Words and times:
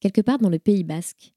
quelque 0.00 0.20
part 0.20 0.38
dans 0.38 0.48
le 0.48 0.58
Pays 0.58 0.84
basque. 0.84 1.34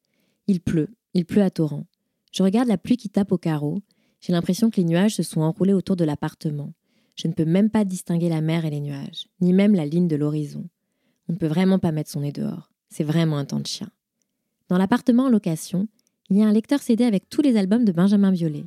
Il 0.48 0.62
pleut, 0.62 0.90
il 1.14 1.26
pleut 1.26 1.44
à 1.44 1.50
torrent. 1.50 1.86
Je 2.32 2.44
regarde 2.44 2.68
la 2.68 2.78
pluie 2.78 2.98
qui 2.98 3.10
tape 3.10 3.32
au 3.32 3.38
carreau. 3.38 3.82
J'ai 4.22 4.34
l'impression 4.34 4.70
que 4.70 4.78
les 4.78 4.86
nuages 4.86 5.16
se 5.16 5.24
sont 5.24 5.42
enroulés 5.42 5.74
autour 5.74 5.96
de 5.96 6.06
l'appartement. 6.06 6.74
Je 7.16 7.28
ne 7.28 7.34
peux 7.34 7.46
même 7.46 7.70
pas 7.70 7.86
distinguer 7.86 8.30
la 8.30 8.42
mer 8.42 8.66
et 8.66 8.72
les 8.72 8.80
nuages, 8.80 9.28
ni 9.40 9.54
même 9.54 9.76
la 9.76 9.86
ligne 9.86 10.08
de 10.08 10.16
l'horizon. 10.16 10.68
On 11.30 11.34
ne 11.34 11.38
peut 11.38 11.48
vraiment 11.48 11.80
pas 11.80 11.92
mettre 11.92 12.10
son 12.10 12.22
nez 12.22 12.32
dehors. 12.32 12.72
C'est 12.90 13.04
vraiment 13.04 13.38
un 13.38 13.46
temps 13.46 13.60
de 13.60 13.68
chien. 13.68 13.90
Dans 14.70 14.78
l'appartement 14.78 15.26
en 15.26 15.30
location, 15.30 15.88
il 16.30 16.38
y 16.38 16.44
a 16.44 16.48
un 16.48 16.54
lecteur 16.54 16.82
CD 16.82 17.04
avec 17.04 17.30
tous 17.30 17.42
les 17.42 17.58
albums 17.58 17.86
de 17.86 17.92
Benjamin 17.92 18.32
Biolay. 18.32 18.66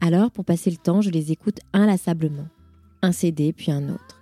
Alors, 0.00 0.30
pour 0.30 0.44
passer 0.44 0.70
le 0.70 0.76
temps, 0.76 1.00
je 1.00 1.10
les 1.10 1.30
écoute 1.30 1.60
inlassablement. 1.72 2.48
Un 3.02 3.12
CD, 3.12 3.52
puis 3.52 3.70
un 3.70 3.88
autre. 3.88 4.20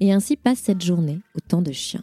Et 0.00 0.12
ainsi 0.12 0.36
passe 0.36 0.58
cette 0.58 0.82
journée, 0.82 1.20
au 1.36 1.40
temps 1.40 1.62
de 1.62 1.72
chien. 1.72 2.02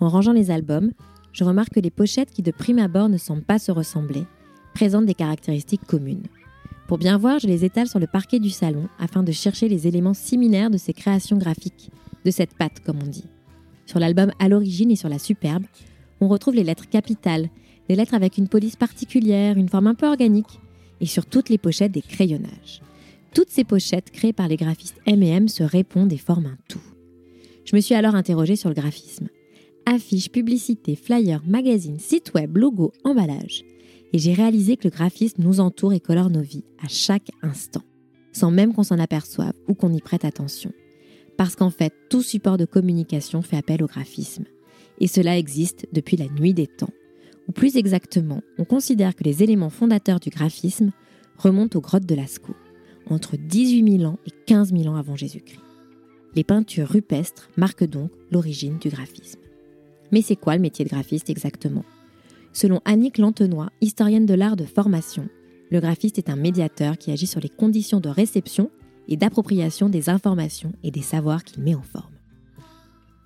En 0.00 0.08
rangeant 0.08 0.32
les 0.32 0.50
albums, 0.50 0.92
je 1.34 1.44
remarque 1.44 1.74
que 1.74 1.80
les 1.80 1.90
pochettes 1.90 2.30
qui 2.30 2.42
de 2.42 2.52
prime 2.52 2.78
abord 2.78 3.08
ne 3.08 3.18
semblent 3.18 3.42
pas 3.42 3.58
se 3.58 3.72
ressembler, 3.72 4.24
présentent 4.72 5.06
des 5.06 5.14
caractéristiques 5.14 5.84
communes. 5.84 6.22
Pour 6.86 6.96
bien 6.96 7.18
voir, 7.18 7.40
je 7.40 7.48
les 7.48 7.64
étale 7.64 7.88
sur 7.88 7.98
le 7.98 8.06
parquet 8.06 8.38
du 8.38 8.50
salon 8.50 8.88
afin 8.98 9.22
de 9.22 9.32
chercher 9.32 9.68
les 9.68 9.88
éléments 9.88 10.14
similaires 10.14 10.70
de 10.70 10.78
ces 10.78 10.92
créations 10.92 11.36
graphiques, 11.36 11.90
de 12.24 12.30
cette 12.30 12.54
patte 12.54 12.80
comme 12.86 13.02
on 13.02 13.06
dit. 13.06 13.24
Sur 13.84 13.98
l'album 13.98 14.30
À 14.38 14.48
l'origine 14.48 14.92
et 14.92 14.96
sur 14.96 15.08
la 15.08 15.18
superbe, 15.18 15.64
on 16.20 16.28
retrouve 16.28 16.54
les 16.54 16.64
lettres 16.64 16.88
capitales, 16.88 17.48
des 17.88 17.96
lettres 17.96 18.14
avec 18.14 18.38
une 18.38 18.48
police 18.48 18.76
particulière, 18.76 19.58
une 19.58 19.68
forme 19.68 19.88
un 19.88 19.94
peu 19.94 20.06
organique, 20.06 20.60
et 21.00 21.06
sur 21.06 21.26
toutes 21.26 21.48
les 21.48 21.58
pochettes 21.58 21.92
des 21.92 22.02
crayonnages. 22.02 22.80
Toutes 23.34 23.50
ces 23.50 23.64
pochettes 23.64 24.12
créées 24.12 24.32
par 24.32 24.46
les 24.46 24.56
graphistes 24.56 25.00
M&M 25.06 25.48
se 25.48 25.64
répondent 25.64 26.12
et 26.12 26.18
forment 26.18 26.46
un 26.46 26.58
tout. 26.68 26.80
Je 27.64 27.74
me 27.74 27.80
suis 27.80 27.94
alors 27.94 28.14
interrogée 28.14 28.56
sur 28.56 28.68
le 28.68 28.74
graphisme. 28.74 29.28
Affiches, 29.86 30.30
publicités, 30.30 30.96
flyers, 30.96 31.42
magazines, 31.46 31.98
sites 31.98 32.32
web, 32.34 32.56
logos, 32.56 32.92
emballage. 33.04 33.64
Et 34.14 34.18
j'ai 34.18 34.32
réalisé 34.32 34.76
que 34.76 34.84
le 34.84 34.90
graphisme 34.90 35.42
nous 35.42 35.60
entoure 35.60 35.92
et 35.92 36.00
colore 36.00 36.30
nos 36.30 36.40
vies 36.40 36.64
à 36.82 36.88
chaque 36.88 37.30
instant, 37.42 37.82
sans 38.32 38.50
même 38.50 38.72
qu'on 38.72 38.82
s'en 38.82 38.98
aperçoive 38.98 39.52
ou 39.68 39.74
qu'on 39.74 39.92
y 39.92 40.00
prête 40.00 40.24
attention. 40.24 40.72
Parce 41.36 41.54
qu'en 41.54 41.68
fait, 41.68 41.92
tout 42.08 42.22
support 42.22 42.56
de 42.56 42.64
communication 42.64 43.42
fait 43.42 43.58
appel 43.58 43.82
au 43.82 43.86
graphisme. 43.86 44.44
Et 45.00 45.06
cela 45.06 45.36
existe 45.36 45.86
depuis 45.92 46.16
la 46.16 46.28
nuit 46.28 46.54
des 46.54 46.66
temps. 46.66 46.92
Ou 47.48 47.52
plus 47.52 47.76
exactement, 47.76 48.40
on 48.56 48.64
considère 48.64 49.14
que 49.14 49.24
les 49.24 49.42
éléments 49.42 49.70
fondateurs 49.70 50.20
du 50.20 50.30
graphisme 50.30 50.92
remontent 51.36 51.78
aux 51.78 51.82
grottes 51.82 52.06
de 52.06 52.14
Lascaux, 52.14 52.56
entre 53.10 53.36
18 53.36 53.98
000 53.98 54.10
ans 54.10 54.18
et 54.26 54.30
15 54.46 54.72
000 54.72 54.86
ans 54.86 54.96
avant 54.96 55.16
Jésus-Christ. 55.16 55.60
Les 56.34 56.44
peintures 56.44 56.88
rupestres 56.88 57.50
marquent 57.56 57.84
donc 57.84 58.10
l'origine 58.30 58.78
du 58.78 58.88
graphisme. 58.88 59.43
Mais 60.14 60.22
c'est 60.22 60.36
quoi 60.36 60.54
le 60.54 60.60
métier 60.60 60.84
de 60.84 60.90
graphiste 60.90 61.28
exactement? 61.28 61.84
Selon 62.52 62.80
Annick 62.84 63.18
Lantenois, 63.18 63.70
historienne 63.80 64.26
de 64.26 64.34
l'art 64.34 64.54
de 64.54 64.64
formation, 64.64 65.28
le 65.72 65.80
graphiste 65.80 66.18
est 66.18 66.30
un 66.30 66.36
médiateur 66.36 66.98
qui 66.98 67.10
agit 67.10 67.26
sur 67.26 67.40
les 67.40 67.48
conditions 67.48 67.98
de 67.98 68.08
réception 68.08 68.70
et 69.08 69.16
d'appropriation 69.16 69.88
des 69.88 70.10
informations 70.10 70.72
et 70.84 70.92
des 70.92 71.02
savoirs 71.02 71.42
qu'il 71.42 71.64
met 71.64 71.74
en 71.74 71.82
forme. 71.82 72.14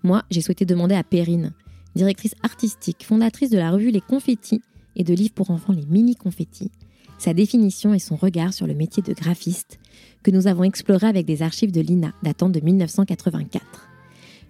Moi, 0.03 0.23
j'ai 0.31 0.41
souhaité 0.41 0.65
demander 0.65 0.95
à 0.95 1.05
Perrine, 1.05 1.53
directrice 1.95 2.35
artistique, 2.43 3.05
fondatrice 3.05 3.51
de 3.51 3.59
la 3.59 3.71
revue 3.71 3.91
Les 3.91 4.01
Confettis 4.01 4.63
et 4.97 5.05
de 5.05 5.13
livres 5.13 5.35
pour 5.35 5.51
enfants 5.51 5.75
Les 5.75 5.85
Mini 5.85 6.17
Confettis, 6.17 6.71
sa 7.19 7.35
définition 7.35 7.93
et 7.93 7.99
son 7.99 8.17
regard 8.17 8.55
sur 8.55 8.67
le 8.67 8.73
métier 8.73 9.03
de 9.03 9.13
graphiste 9.13 9.79
que 10.23 10.31
nous 10.31 10.47
avons 10.47 10.65
exploré 10.65 11.07
avec 11.07 11.27
des 11.27 11.43
archives 11.43 11.71
de 11.71 11.83
l'INA 11.83 12.15
datant 12.23 12.49
de 12.49 12.61
1984. 12.61 13.91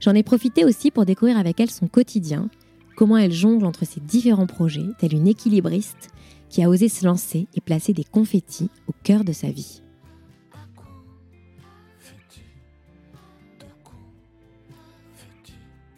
J'en 0.01 0.15
ai 0.15 0.23
profité 0.23 0.65
aussi 0.65 0.91
pour 0.91 1.05
découvrir 1.05 1.39
avec 1.39 1.61
elle 1.61 1.71
son 1.71 1.89
quotidien, 1.89 2.49
comment 2.97 3.17
elle 3.17 3.33
jongle 3.33 3.67
entre 3.67 3.85
ses 3.85 4.01
différents 4.01 4.47
projets, 4.47 4.87
telle 4.99 5.15
une 5.15 5.27
équilibriste 5.27 6.11
qui 6.49 6.63
a 6.63 6.69
osé 6.69 6.89
se 6.89 7.05
lancer 7.05 7.47
et 7.55 7.61
placer 7.61 7.93
des 7.93 8.05
confettis 8.05 8.71
au 8.87 8.93
cœur 9.03 9.25
de 9.25 9.33
sa 9.33 9.51
vie. 9.51 9.83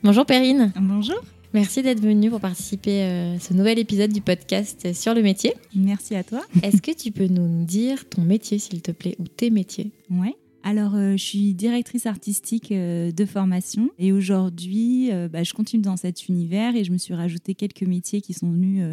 Bonjour 0.03 0.25
Perrine. 0.25 0.73
Bonjour. 0.81 1.21
Merci 1.53 1.83
d'être 1.83 2.01
venue 2.01 2.31
pour 2.31 2.41
participer 2.41 3.03
à 3.03 3.41
ce 3.41 3.53
nouvel 3.53 3.79
épisode 3.79 4.13
du 4.13 4.21
podcast 4.23 4.95
sur 4.95 5.15
le 5.15 5.23
métier. 5.23 5.53
Merci 5.75 6.15
à 6.15 6.25
toi. 6.25 6.41
Est-ce 6.63 6.81
que 6.81 6.93
tu 6.93 7.11
peux 7.11 7.27
nous 7.27 7.65
dire 7.65 8.09
ton 8.09 8.23
métier, 8.23 8.59
s'il 8.59 8.83
te 8.83 8.93
plaît, 8.93 9.17
ou 9.19 9.25
tes 9.29 9.51
métiers? 9.51 9.91
Ouais. 10.11 10.37
Alors, 10.63 10.95
euh, 10.95 11.13
je 11.13 11.25
suis 11.25 11.55
directrice 11.55 12.07
artistique 12.07 12.71
euh, 12.71 13.13
de 13.13 13.25
formation 13.25 13.91
et 13.99 14.13
aujourd'hui, 14.13 15.11
euh, 15.11 15.29
bah, 15.29 15.43
je 15.43 15.55
continue 15.55 15.83
dans 15.83 15.97
cet 15.97 16.29
univers 16.29 16.77
et 16.77 16.85
je 16.85 16.93
me 16.93 16.99
suis 16.99 17.15
rajouté 17.15 17.55
quelques 17.55 17.83
métiers 17.83 18.21
qui 18.21 18.35
sont 18.35 18.51
venus 18.51 18.85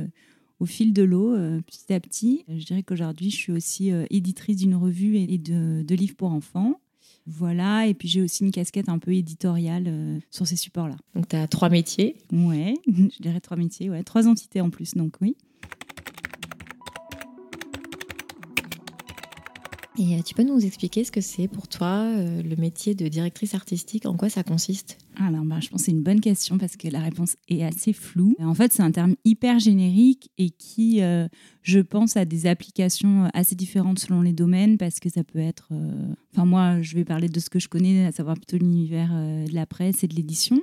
au 0.59 0.65
fil 0.65 0.93
de 0.93 1.03
l'eau, 1.03 1.35
petit 1.65 1.93
à 1.93 1.99
petit. 1.99 2.43
Je 2.47 2.65
dirais 2.65 2.83
qu'aujourd'hui, 2.83 3.29
je 3.29 3.35
suis 3.35 3.51
aussi 3.51 3.91
éditrice 4.09 4.57
d'une 4.57 4.75
revue 4.75 5.17
et 5.17 5.37
de, 5.37 5.83
de 5.83 5.95
livres 5.95 6.15
pour 6.15 6.31
enfants. 6.31 6.79
Voilà, 7.29 7.87
et 7.87 7.93
puis 7.93 8.07
j'ai 8.07 8.21
aussi 8.21 8.45
une 8.45 8.51
casquette 8.51 8.87
un 8.87 8.99
peu 8.99 9.13
éditoriale 9.13 10.21
sur 10.31 10.47
ces 10.47 10.55
supports-là. 10.55 10.95
Donc, 11.13 11.27
tu 11.27 11.35
as 11.35 11.47
trois 11.47 11.69
métiers 11.69 12.15
Ouais, 12.31 12.73
je 12.87 13.21
dirais 13.21 13.41
trois 13.41 13.57
métiers, 13.57 13.89
ouais. 13.89 14.03
Trois 14.03 14.27
entités 14.27 14.61
en 14.61 14.69
plus, 14.69 14.95
donc 14.95 15.15
oui. 15.21 15.35
Et 19.99 20.21
tu 20.21 20.35
peux 20.35 20.43
nous 20.43 20.63
expliquer 20.63 21.03
ce 21.03 21.11
que 21.11 21.21
c'est 21.21 21.47
pour 21.47 21.67
toi 21.67 22.07
le 22.13 22.55
métier 22.55 22.93
de 22.93 23.07
directrice 23.07 23.55
artistique? 23.55 24.05
En 24.05 24.15
quoi 24.15 24.29
ça 24.29 24.43
consiste? 24.43 24.99
Alors, 25.15 25.43
bah, 25.43 25.59
je 25.59 25.69
pense 25.69 25.81
que 25.81 25.85
c'est 25.85 25.91
une 25.91 26.03
bonne 26.03 26.21
question 26.21 26.59
parce 26.59 26.77
que 26.77 26.87
la 26.87 26.99
réponse 26.99 27.35
est 27.49 27.63
assez 27.63 27.93
floue. 27.93 28.35
En 28.39 28.53
fait, 28.53 28.71
c'est 28.71 28.83
un 28.83 28.91
terme 28.91 29.15
hyper 29.25 29.57
générique 29.57 30.29
et 30.37 30.51
qui, 30.51 31.01
je 31.63 31.79
pense, 31.79 32.15
a 32.15 32.25
des 32.25 32.45
applications 32.45 33.27
assez 33.33 33.55
différentes 33.55 33.97
selon 33.97 34.21
les 34.21 34.33
domaines 34.33 34.77
parce 34.77 34.99
que 34.99 35.09
ça 35.09 35.23
peut 35.23 35.39
être. 35.39 35.69
Enfin, 36.31 36.45
moi, 36.45 36.79
je 36.83 36.95
vais 36.95 37.03
parler 37.03 37.27
de 37.27 37.39
ce 37.39 37.49
que 37.49 37.57
je 37.57 37.67
connais, 37.67 38.05
à 38.05 38.11
savoir 38.11 38.35
plutôt 38.35 38.57
l'univers 38.57 39.09
de 39.09 39.53
la 39.53 39.65
presse 39.65 40.03
et 40.03 40.07
de 40.07 40.13
l'édition. 40.13 40.61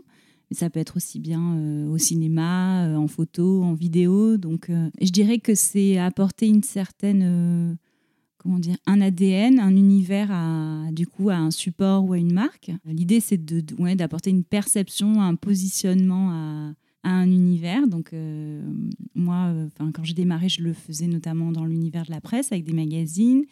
Mais 0.51 0.57
ça 0.57 0.71
peut 0.71 0.79
être 0.79 0.97
aussi 0.97 1.19
bien 1.19 1.89
au 1.89 1.99
cinéma, 1.99 2.97
en 2.97 3.09
photo, 3.09 3.65
en 3.65 3.75
vidéo. 3.75 4.37
Donc, 4.37 4.71
je 5.01 5.11
dirais 5.11 5.39
que 5.39 5.57
c'est 5.57 5.99
apporter 5.99 6.47
une 6.47 6.63
certaine 6.63 7.77
comment 8.45 8.59
dire, 8.59 8.77
un 8.87 9.01
ADN, 9.01 9.59
un 9.59 9.75
univers 9.75 10.31
à, 10.31 10.93
du 10.93 11.07
coup, 11.07 11.31
à 11.31 11.37
un 11.37 11.51
support 11.51 12.05
ou 12.05 12.13
à 12.13 12.19
une 12.19 12.33
marque. 12.33 12.71
L'idée, 12.85 13.21
c'est 13.21 13.43
de, 13.43 13.61
d'apporter 13.95 14.31
une 14.31 14.45
perception, 14.45 15.23
un 15.23 15.35
positionnement 15.35 16.31
à, 16.31 16.75
un 17.05 17.31
univers. 17.31 17.89
Donc, 17.89 18.13
euh, 18.13 18.63
moi, 19.15 19.53
quand 19.79 20.05
j'ai 20.05 20.15
démarré, 20.15 20.49
je 20.49 20.63
le 20.63 20.73
faisais 20.75 21.07
notamment 21.07 21.53
dans 21.53 21.65
l'univers 21.65 22.05
de 22.05 22.11
la 22.11 22.21
presse 22.21 22.53
avec 22.53 22.65
des 22.65 22.73
magazines. 22.73 23.45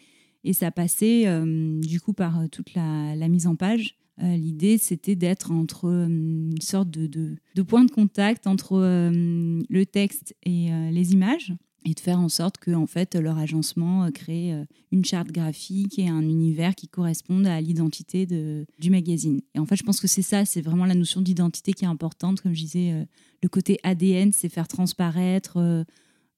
Et 0.43 0.53
ça 0.53 0.71
passait, 0.71 1.27
euh, 1.27 1.79
du 1.81 1.99
coup, 1.99 2.13
par 2.13 2.39
euh, 2.39 2.47
toute 2.47 2.73
la, 2.75 3.27
mise 3.27 3.47
en 3.47 3.55
page. 3.55 3.97
L'idée, 4.19 4.77
c'était 4.77 5.15
d'être 5.15 5.51
entre 5.51 5.85
une 5.85 6.61
sorte 6.61 6.91
de, 6.91 7.07
de, 7.07 7.35
de, 7.55 7.61
point 7.63 7.83
de 7.83 7.89
contact 7.89 8.45
entre 8.45 8.77
le 8.79 9.85
texte 9.85 10.35
et 10.43 10.69
les 10.91 11.13
images 11.13 11.51
et 11.85 11.93
de 11.93 11.99
faire 11.99 12.19
en 12.19 12.29
sorte 12.29 12.57
que 12.57 12.71
en 12.71 12.87
fait 12.87 13.15
leur 13.15 13.37
agencement 13.37 14.05
euh, 14.05 14.11
crée 14.11 14.53
euh, 14.53 14.65
une 14.91 15.03
charte 15.05 15.31
graphique 15.31 15.99
et 15.99 16.07
un 16.07 16.21
univers 16.21 16.75
qui 16.75 16.87
correspondent 16.87 17.47
à 17.47 17.59
l'identité 17.61 18.25
du 18.25 18.89
magazine. 18.89 19.41
Et 19.55 19.59
en 19.59 19.65
fait, 19.65 19.75
je 19.75 19.83
pense 19.83 19.99
que 19.99 20.07
c'est 20.07 20.21
ça, 20.21 20.45
c'est 20.45 20.61
vraiment 20.61 20.85
la 20.85 20.95
notion 20.95 21.21
d'identité 21.21 21.73
qui 21.73 21.85
est 21.85 21.87
importante. 21.87 22.41
Comme 22.41 22.53
je 22.53 22.61
disais, 22.61 22.91
euh, 22.91 23.05
le 23.41 23.49
côté 23.49 23.79
ADN, 23.83 24.31
c'est 24.31 24.49
faire 24.49 24.67
transparaître 24.67 25.57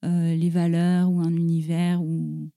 les 0.04 0.50
valeurs 0.52 1.10
ou 1.10 1.20
un 1.20 1.34
univers 1.36 2.00
ou 2.04 2.48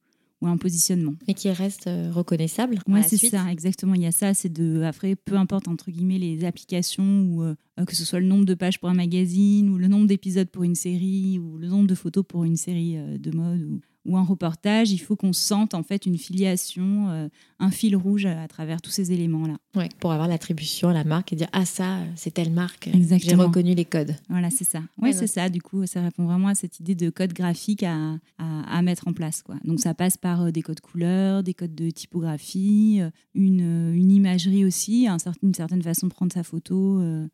un 0.46 0.56
positionnement. 0.56 1.14
Mais 1.26 1.34
qui 1.34 1.50
reste 1.50 1.86
euh, 1.86 2.10
reconnaissable. 2.12 2.78
Ouais, 2.86 3.02
c'est 3.02 3.16
ça, 3.16 3.50
exactement. 3.50 3.94
Il 3.94 4.02
y 4.02 4.06
a 4.06 4.12
ça, 4.12 4.34
c'est 4.34 4.52
de, 4.52 4.82
après, 4.82 5.16
peu 5.16 5.36
importe, 5.36 5.68
entre 5.68 5.90
guillemets, 5.90 6.18
les 6.18 6.44
applications, 6.44 7.22
ou 7.22 7.42
euh, 7.42 7.54
que 7.86 7.96
ce 7.96 8.04
soit 8.04 8.20
le 8.20 8.26
nombre 8.26 8.44
de 8.44 8.54
pages 8.54 8.78
pour 8.78 8.88
un 8.88 8.94
magazine, 8.94 9.68
ou 9.70 9.78
le 9.78 9.88
nombre 9.88 10.06
d'épisodes 10.06 10.48
pour 10.48 10.62
une 10.62 10.76
série, 10.76 11.38
ou 11.38 11.58
le 11.58 11.68
nombre 11.68 11.88
de 11.88 11.94
photos 11.94 12.24
pour 12.26 12.44
une 12.44 12.56
série 12.56 12.96
de 13.18 13.36
mode, 13.36 13.62
ou, 13.62 13.80
ou 14.04 14.16
un 14.16 14.22
reportage, 14.22 14.90
il 14.90 14.98
faut 14.98 15.16
qu'on 15.16 15.32
sente 15.32 15.74
en 15.74 15.82
fait 15.82 16.06
une 16.06 16.16
filiation, 16.16 17.08
euh, 17.10 17.28
un 17.58 17.70
fil 17.70 17.94
rouge 17.96 18.26
à, 18.26 18.46
travers 18.48 18.80
tous 18.80 18.90
ces 18.90 19.12
éléments-là. 19.12 19.58
Ouais, 19.74 19.88
pour 20.00 20.12
avoir 20.12 20.28
l'attribution 20.28 20.88
à 20.88 20.92
la 20.92 21.04
marque 21.04 21.32
et 21.32 21.36
dire 21.36 21.48
ah 21.52 21.64
ça 21.64 21.98
c'est 22.16 22.32
telle 22.32 22.50
marque, 22.50 22.88
j'ai 22.94 23.34
reconnu 23.34 23.74
les 23.74 23.84
codes. 23.84 24.14
Voilà, 24.28 24.50
c'est 24.50 24.64
ça. 24.64 24.82
Ouais, 25.00 25.12
c'est 25.12 25.26
ça. 25.26 25.48
Du 25.48 25.60
coup, 25.60 25.86
ça 25.86 26.02
répond 26.02 26.24
vraiment 26.24 26.48
à 26.48 26.54
cette 26.54 26.80
idée 26.80 26.94
de 26.94 27.10
code 27.10 27.32
graphique 27.32 27.82
à, 27.82 28.18
à, 28.38 28.82
mettre 28.82 29.08
en 29.08 29.12
place. 29.12 29.42
Quoi. 29.42 29.56
Donc 29.64 29.80
ça 29.80 29.94
passe 29.94 30.16
par 30.16 30.42
euh, 30.42 30.50
des 30.50 30.62
codes 30.62 30.80
couleurs, 30.80 31.42
des 31.42 31.54
codes 31.54 31.74
de 31.74 31.90
typographie, 31.90 32.98
euh, 33.00 33.10
une, 33.34 33.92
une 33.94 34.10
imagerie 34.10 34.64
aussi, 34.64 35.06
une 35.06 35.54
certaine 35.54 35.82
façon 35.82 36.06
de 36.06 36.12
prendre 36.12 36.32
sa 36.32 36.42
photo. 36.42 36.98
Mm. 36.98 37.28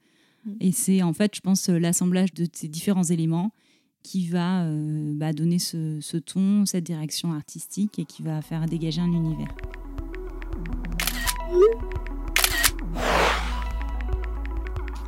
Et 0.60 0.72
c'est 0.72 1.02
en 1.02 1.12
fait, 1.12 1.34
je 1.34 1.40
pense, 1.40 1.68
l'assemblage 1.68 2.34
de 2.34 2.46
ces 2.52 2.68
différents 2.68 3.04
éléments 3.04 3.52
qui 4.04 4.28
va 4.28 4.62
euh, 4.62 5.12
bah, 5.16 5.32
donner 5.32 5.58
ce, 5.58 6.16
ton, 6.18 6.66
cette 6.66 6.84
direction 6.84 7.32
artistique 7.32 7.98
et 7.98 8.04
qui 8.04 8.22
va 8.22 8.40
faire 8.42 8.66
dégager 8.66 9.00
un 9.00 9.10
univers. 9.10 9.52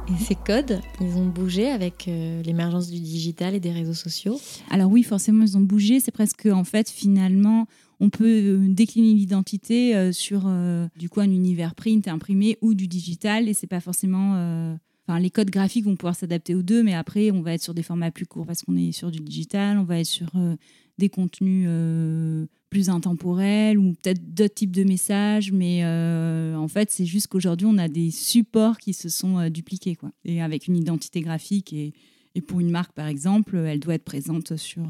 Et 0.09 0.25
ces 0.25 0.35
codes, 0.35 0.81
ils 1.01 1.17
ont 1.17 1.27
bougé 1.27 1.69
avec 1.69 2.09
euh, 2.09 2.43
l'émergence 2.43 2.91
du 2.91 2.99
digital 2.99 3.55
et 3.55 3.61
des 3.61 3.71
réseaux 3.71 3.95
sociaux? 3.95 4.41
Alors 4.71 4.91
oui, 4.91 5.03
forcément, 5.03 5.45
ils 5.45 5.57
ont 5.59 5.61
bougé. 5.61 6.01
C'est 6.01 6.13
presque, 6.13 6.47
en 6.47 6.65
fait, 6.65 6.89
finalement, 6.89 7.67
on 8.01 8.09
peut 8.09 8.25
euh, 8.25 8.67
décliner 8.69 9.13
l'identité 9.13 10.13
sur 10.13 10.51
du 10.97 11.09
coup 11.11 11.21
un 11.21 11.31
univers 11.31 11.75
print, 11.75 12.09
imprimé 12.09 12.57
ou 12.63 12.75
du 12.75 12.89
digital, 12.89 13.49
et 13.49 13.53
c'est 13.53 13.67
pas 13.67 13.81
forcément 13.81 14.79
Enfin, 15.09 15.21
les 15.21 15.31
codes 15.31 15.51
graphiques 15.51 15.85
vont 15.85 15.95
pouvoir 15.95 16.17
s'adapter 16.17 16.55
aux 16.55 16.63
deux, 16.63 16.83
mais 16.83 16.95
après, 16.95 17.31
on 17.31 17.41
va 17.41 17.55
être 17.55 17.63
sur 17.63 17.75
des 17.75 17.85
formats 17.85 18.11
plus 18.11 18.27
courts 18.27 18.47
parce 18.47 18.63
qu'on 18.63 18.77
est 18.77 18.91
sur 18.91 19.13
du 19.13 19.21
digital, 19.21 19.79
on 19.79 19.85
va 19.85 20.01
être 20.01 20.07
sur 20.07 20.29
euh, 20.35 20.57
des 20.99 21.09
contenus 21.09 21.67
euh, 21.69 22.47
plus 22.71 22.91
intemporels 22.91 23.79
ou 23.79 23.93
peut-être 23.93 24.35
d'autres 24.35 24.55
types 24.55 24.73
de 24.73 24.83
messages. 24.83 25.53
Mais 25.53 25.85
euh, 25.85 26.57
en 26.57 26.67
fait, 26.67 26.91
c'est 26.91 27.07
juste 27.07 27.29
qu'aujourd'hui, 27.29 27.69
on 27.71 27.79
a 27.79 27.87
des 27.87 28.11
supports 28.11 28.79
qui 28.79 28.95
se 28.95 29.09
sont 29.09 29.49
dupliqués. 29.49 29.95
Quoi. 29.95 30.11
Et 30.25 30.43
avec 30.43 30.67
une 30.67 30.77
identité 30.77 31.21
graphique 31.21 31.73
et, 31.73 31.93
et, 32.35 32.41
pour 32.41 32.59
une 32.59 32.71
marque, 32.71 32.93
par 32.93 33.07
exemple, 33.07 33.57
elle 33.57 33.79
doit 33.79 33.95
être 33.95 34.05
présente 34.05 34.57
sur, 34.57 34.83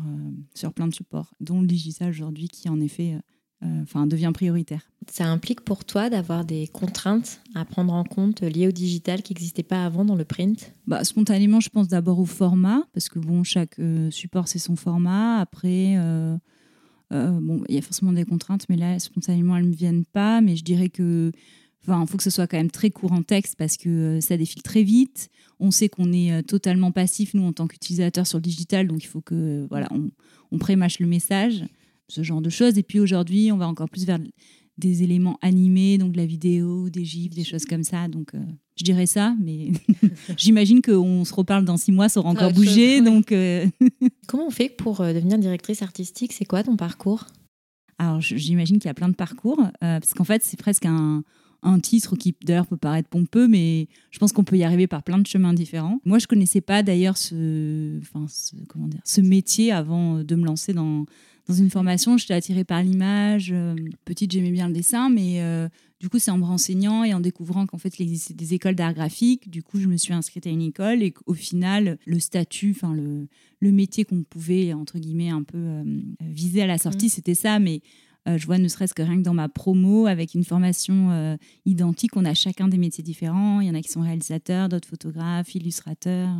sur 0.54 0.72
plein 0.72 0.88
de 0.88 0.94
supports, 0.94 1.34
dont 1.40 1.60
le 1.60 1.66
digital 1.66 2.08
aujourd'hui 2.08 2.48
qui, 2.48 2.70
en 2.70 2.80
effet, 2.80 3.16
enfin, 3.62 4.06
devient 4.06 4.30
prioritaire. 4.32 4.82
Ça 5.10 5.26
implique 5.26 5.60
pour 5.60 5.84
toi 5.84 6.10
d'avoir 6.10 6.44
des 6.44 6.66
contraintes 6.66 7.40
à 7.54 7.64
prendre 7.64 7.92
en 7.92 8.04
compte 8.04 8.42
liées 8.42 8.68
au 8.68 8.72
digital 8.72 9.22
qui 9.22 9.34
n'existaient 9.34 9.62
pas 9.62 9.84
avant 9.84 10.04
dans 10.04 10.16
le 10.16 10.24
print? 10.24 10.74
Bah, 10.86 11.04
Spontanément, 11.04 11.60
je 11.60 11.68
pense 11.68 11.88
d'abord 11.88 12.18
au 12.18 12.26
format, 12.26 12.82
parce 12.92 13.08
que 13.08 13.18
bon, 13.18 13.44
chaque 13.44 13.78
euh, 13.78 14.10
support, 14.10 14.48
c'est 14.48 14.58
son 14.58 14.76
format. 14.76 15.38
Après, 15.38 15.96
euh, 15.96 16.36
bon, 17.10 17.62
il 17.68 17.74
y 17.74 17.78
a 17.78 17.82
forcément 17.82 18.12
des 18.12 18.24
contraintes, 18.24 18.66
mais 18.68 18.76
là, 18.76 18.98
spontanément, 18.98 19.56
elles 19.56 19.64
ne 19.64 19.70
me 19.70 19.74
viennent 19.74 20.04
pas. 20.04 20.40
Mais 20.40 20.56
je 20.56 20.64
dirais 20.64 20.88
que 20.88 21.32
Enfin, 21.88 22.02
il 22.02 22.08
faut 22.08 22.16
que 22.16 22.24
ce 22.24 22.30
soit 22.30 22.48
quand 22.48 22.56
même 22.56 22.72
très 22.72 22.90
court 22.90 23.12
en 23.12 23.22
texte 23.22 23.54
parce 23.56 23.76
que 23.76 24.18
ça 24.20 24.36
défile 24.36 24.62
très 24.62 24.82
vite. 24.82 25.28
On 25.60 25.70
sait 25.70 25.88
qu'on 25.88 26.12
est 26.12 26.42
totalement 26.42 26.90
passif, 26.90 27.32
nous, 27.32 27.44
en 27.44 27.52
tant 27.52 27.68
qu'utilisateurs 27.68 28.26
sur 28.26 28.38
le 28.38 28.42
digital, 28.42 28.88
donc 28.88 29.04
il 29.04 29.06
faut 29.06 29.20
que 29.20 29.68
voilà, 29.70 29.86
on, 29.92 30.10
on 30.50 30.58
prémâche 30.58 30.98
le 30.98 31.06
message 31.06 31.64
ce 32.08 32.22
genre 32.22 32.40
de 32.40 32.50
choses. 32.50 32.78
Et 32.78 32.82
puis 32.82 33.00
aujourd'hui, 33.00 33.50
on 33.52 33.56
va 33.56 33.68
encore 33.68 33.88
plus 33.88 34.04
vers 34.04 34.18
des 34.78 35.02
éléments 35.02 35.38
animés, 35.42 35.98
donc 35.98 36.12
de 36.12 36.18
la 36.18 36.26
vidéo, 36.26 36.90
des 36.90 37.04
gifs, 37.04 37.34
des 37.34 37.44
choses 37.44 37.64
comme 37.64 37.82
ça. 37.82 38.08
Donc 38.08 38.34
euh, 38.34 38.40
je 38.76 38.84
dirais 38.84 39.06
ça, 39.06 39.34
mais 39.40 39.72
j'imagine 40.36 40.82
qu'on 40.82 41.24
se 41.24 41.34
reparle 41.34 41.64
dans 41.64 41.76
six 41.76 41.92
mois, 41.92 42.08
ça 42.08 42.20
aura 42.20 42.30
encore 42.30 42.52
bougé. 42.52 43.00
Donc 43.00 43.32
euh, 43.32 43.66
Comment 44.26 44.48
on 44.48 44.50
fait 44.50 44.68
pour 44.68 45.00
euh, 45.00 45.12
devenir 45.12 45.38
directrice 45.38 45.82
artistique? 45.82 46.32
C'est 46.32 46.44
quoi 46.44 46.62
ton 46.62 46.76
parcours? 46.76 47.26
Alors 47.98 48.20
j'imagine 48.20 48.78
qu'il 48.78 48.88
y 48.88 48.90
a 48.90 48.94
plein 48.94 49.08
de 49.08 49.14
parcours, 49.14 49.62
parce 49.80 50.12
qu'en 50.12 50.24
fait 50.24 50.42
c'est 50.44 50.58
presque 50.58 50.84
un, 50.84 51.22
un 51.62 51.80
titre 51.80 52.14
qui 52.14 52.36
d'ailleurs 52.44 52.66
peut 52.66 52.76
paraître 52.76 53.08
pompeux, 53.08 53.48
mais 53.48 53.88
je 54.10 54.18
pense 54.18 54.32
qu'on 54.32 54.44
peut 54.44 54.58
y 54.58 54.64
arriver 54.64 54.86
par 54.86 55.02
plein 55.02 55.16
de 55.16 55.26
chemins 55.26 55.54
différents. 55.54 55.98
Moi, 56.04 56.18
je 56.18 56.26
connaissais 56.26 56.60
pas 56.60 56.82
d'ailleurs 56.82 57.16
ce, 57.16 57.98
enfin, 58.02 58.26
ce, 58.28 58.54
comment 58.68 58.86
dire, 58.86 59.00
ce 59.02 59.22
métier 59.22 59.72
avant 59.72 60.22
de 60.22 60.34
me 60.34 60.44
lancer 60.44 60.74
dans, 60.74 61.06
dans 61.46 61.54
une 61.54 61.70
formation, 61.70 62.18
j'étais 62.18 62.34
attirée 62.34 62.64
par 62.64 62.82
l'image. 62.82 63.50
Euh, 63.52 63.76
petite, 64.04 64.32
j'aimais 64.32 64.50
bien 64.50 64.66
le 64.66 64.74
dessin, 64.74 65.08
mais 65.08 65.40
euh, 65.40 65.68
du 66.00 66.08
coup, 66.08 66.18
c'est 66.18 66.32
en 66.32 66.38
me 66.38 66.44
renseignant 66.44 67.04
et 67.04 67.14
en 67.14 67.20
découvrant 67.20 67.66
qu'en 67.66 67.78
fait, 67.78 67.98
il 67.98 68.02
existait 68.02 68.34
des 68.34 68.54
écoles 68.54 68.74
d'art 68.74 68.94
graphique. 68.94 69.48
Du 69.48 69.62
coup, 69.62 69.78
je 69.78 69.86
me 69.86 69.96
suis 69.96 70.12
inscrite 70.12 70.46
à 70.48 70.50
une 70.50 70.62
école 70.62 71.02
et 71.02 71.12
qu'au 71.12 71.34
final, 71.34 71.98
le 72.04 72.18
statut, 72.18 72.72
enfin 72.74 72.92
le, 72.92 73.28
le 73.60 73.72
métier 73.72 74.04
qu'on 74.04 74.24
pouvait 74.24 74.72
entre 74.72 74.98
guillemets 74.98 75.30
un 75.30 75.44
peu 75.44 75.58
euh, 75.58 75.84
viser 76.20 76.62
à 76.62 76.66
la 76.66 76.78
sortie, 76.78 77.06
mmh. 77.06 77.10
c'était 77.10 77.34
ça. 77.34 77.58
Mais 77.60 77.80
je 78.26 78.44
vois 78.44 78.58
ne 78.58 78.66
serait-ce 78.66 78.92
que 78.92 79.02
rien 79.02 79.18
que 79.18 79.22
dans 79.22 79.34
ma 79.34 79.48
promo, 79.48 80.06
avec 80.06 80.34
une 80.34 80.42
formation 80.42 81.38
identique, 81.64 82.16
on 82.16 82.24
a 82.24 82.34
chacun 82.34 82.66
des 82.66 82.76
métiers 82.76 83.04
différents. 83.04 83.60
Il 83.60 83.68
y 83.68 83.70
en 83.70 83.74
a 83.74 83.80
qui 83.80 83.88
sont 83.88 84.00
réalisateurs, 84.00 84.68
d'autres 84.68 84.88
photographes, 84.88 85.54
illustrateurs. 85.54 86.34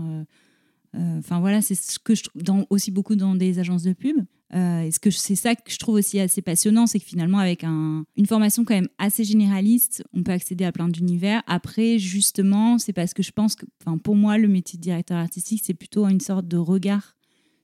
Enfin 0.94 1.38
voilà, 1.38 1.62
c'est 1.62 1.76
ce 1.76 2.00
que 2.00 2.16
je 2.16 2.24
trouve 2.24 2.66
aussi 2.70 2.90
beaucoup 2.90 3.14
dans 3.14 3.36
des 3.36 3.60
agences 3.60 3.84
de 3.84 3.92
pub. 3.92 4.16
Euh, 4.54 4.82
et 4.82 4.90
ce 4.92 5.00
que 5.00 5.10
c'est 5.10 5.34
ça 5.34 5.54
que 5.56 5.70
je 5.70 5.78
trouve 5.78 5.96
aussi 5.96 6.20
assez 6.20 6.40
passionnant, 6.40 6.86
c'est 6.86 7.00
que 7.00 7.04
finalement, 7.04 7.38
avec 7.38 7.64
une 7.64 8.26
formation 8.26 8.64
quand 8.64 8.74
même 8.74 8.88
assez 8.98 9.24
généraliste, 9.24 10.04
on 10.12 10.22
peut 10.22 10.32
accéder 10.32 10.64
à 10.64 10.72
plein 10.72 10.88
d'univers. 10.88 11.42
Après, 11.46 11.98
justement, 11.98 12.78
c'est 12.78 12.92
parce 12.92 13.12
que 13.12 13.22
je 13.22 13.32
pense 13.32 13.56
que, 13.56 13.66
enfin, 13.82 13.98
pour 13.98 14.14
moi, 14.14 14.38
le 14.38 14.48
métier 14.48 14.76
de 14.76 14.82
directeur 14.82 15.18
artistique, 15.18 15.62
c'est 15.64 15.74
plutôt 15.74 16.06
une 16.06 16.20
sorte 16.20 16.46
de 16.46 16.56
regard 16.56 17.16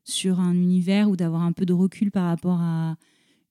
sur 0.04 0.40
un 0.40 0.54
univers 0.54 1.08
ou 1.08 1.16
d'avoir 1.16 1.42
un 1.42 1.52
peu 1.52 1.64
de 1.64 1.72
recul 1.72 2.10
par 2.10 2.26
rapport 2.26 2.60
à 2.60 2.96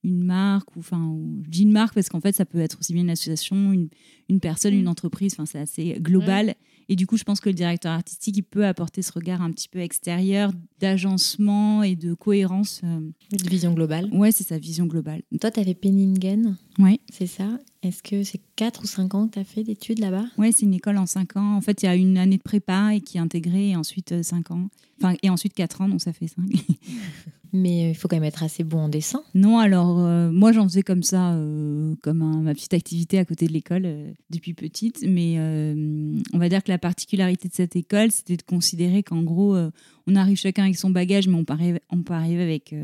une 0.04 0.22
marque 0.22 0.74
ou 0.76 0.80
enfin 0.80 1.16
je 1.44 1.48
dis 1.48 1.62
une 1.62 1.72
marque 1.72 1.94
parce 1.94 2.08
qu'en 2.08 2.20
fait 2.20 2.34
ça 2.34 2.44
peut 2.44 2.58
être 2.58 2.78
aussi 2.80 2.92
bien 2.92 3.02
une 3.02 3.10
association 3.10 3.72
une, 3.72 3.88
une 4.28 4.40
personne 4.40 4.74
une 4.74 4.86
mm. 4.86 4.88
entreprise 4.88 5.32
enfin 5.34 5.46
c'est 5.46 5.60
assez 5.60 5.96
global 6.00 6.54
et 6.92 6.94
du 6.94 7.06
coup, 7.06 7.16
je 7.16 7.24
pense 7.24 7.40
que 7.40 7.48
le 7.48 7.54
directeur 7.54 7.90
artistique, 7.90 8.36
il 8.36 8.42
peut 8.42 8.66
apporter 8.66 9.00
ce 9.00 9.12
regard 9.12 9.40
un 9.40 9.50
petit 9.50 9.66
peu 9.66 9.78
extérieur 9.78 10.52
d'agencement 10.78 11.82
et 11.82 11.96
de 11.96 12.12
cohérence. 12.12 12.82
Euh. 12.84 13.00
De 13.32 13.48
vision 13.48 13.72
globale. 13.72 14.10
Ouais, 14.12 14.30
c'est 14.30 14.44
sa 14.44 14.58
vision 14.58 14.84
globale. 14.84 15.22
Toi, 15.40 15.50
tu 15.50 15.58
avais 15.58 15.72
Penningen. 15.72 16.54
Oui. 16.78 17.00
C'est 17.10 17.26
ça. 17.26 17.48
Est-ce 17.82 18.02
que 18.02 18.22
c'est 18.24 18.42
4 18.56 18.82
ou 18.82 18.86
5 18.86 19.14
ans 19.14 19.26
que 19.26 19.32
tu 19.32 19.38
as 19.38 19.44
fait 19.44 19.62
d'études 19.64 20.00
là-bas? 20.00 20.26
Oui, 20.36 20.52
c'est 20.52 20.66
une 20.66 20.74
école 20.74 20.98
en 20.98 21.06
5 21.06 21.38
ans. 21.38 21.54
En 21.54 21.62
fait, 21.62 21.82
il 21.82 21.86
y 21.86 21.88
a 21.88 21.96
une 21.96 22.18
année 22.18 22.36
de 22.36 22.42
prépa 22.42 22.94
et 22.94 23.00
qui 23.00 23.16
est 23.16 23.20
intégrée 23.20 23.70
et 23.70 23.76
ensuite 23.76 24.22
5 24.22 24.50
euh, 24.50 24.54
ans. 24.54 24.68
Enfin, 24.98 25.16
et 25.22 25.30
ensuite 25.30 25.54
4 25.54 25.80
ans, 25.80 25.88
donc 25.88 26.02
ça 26.02 26.12
fait 26.12 26.28
5. 26.28 26.44
Mais 27.52 27.84
euh, 27.84 27.88
il 27.90 27.94
faut 27.94 28.08
quand 28.08 28.16
même 28.16 28.24
être 28.24 28.42
assez 28.42 28.64
bon 28.64 28.78
en 28.78 28.88
dessin. 28.88 29.22
Non, 29.34 29.58
alors 29.58 29.98
moi 30.32 30.52
j'en 30.52 30.64
faisais 30.64 30.82
comme 30.82 31.02
ça, 31.02 31.36
comme 32.02 32.42
ma 32.42 32.54
petite 32.54 32.74
activité 32.74 33.18
à 33.18 33.24
côté 33.24 33.46
de 33.46 33.52
l'école 33.52 33.86
depuis 34.30 34.54
petite. 34.54 35.04
Mais 35.06 35.38
on 36.32 36.38
va 36.38 36.48
dire 36.48 36.62
que 36.62 36.70
la 36.70 36.78
particularité 36.78 37.48
de 37.48 37.54
cette 37.54 37.76
école, 37.76 38.10
c'était 38.10 38.36
de 38.36 38.42
considérer 38.42 39.02
qu'en 39.02 39.22
gros, 39.22 39.56
on 40.06 40.16
arrive 40.16 40.36
chacun 40.36 40.64
avec 40.64 40.76
son 40.76 40.90
bagage, 40.90 41.28
mais 41.28 41.36
on 41.36 41.44
peut 41.44 41.52
arriver, 41.52 41.80
peut 42.04 42.14
arriver 42.14 42.42
avec 42.42 42.74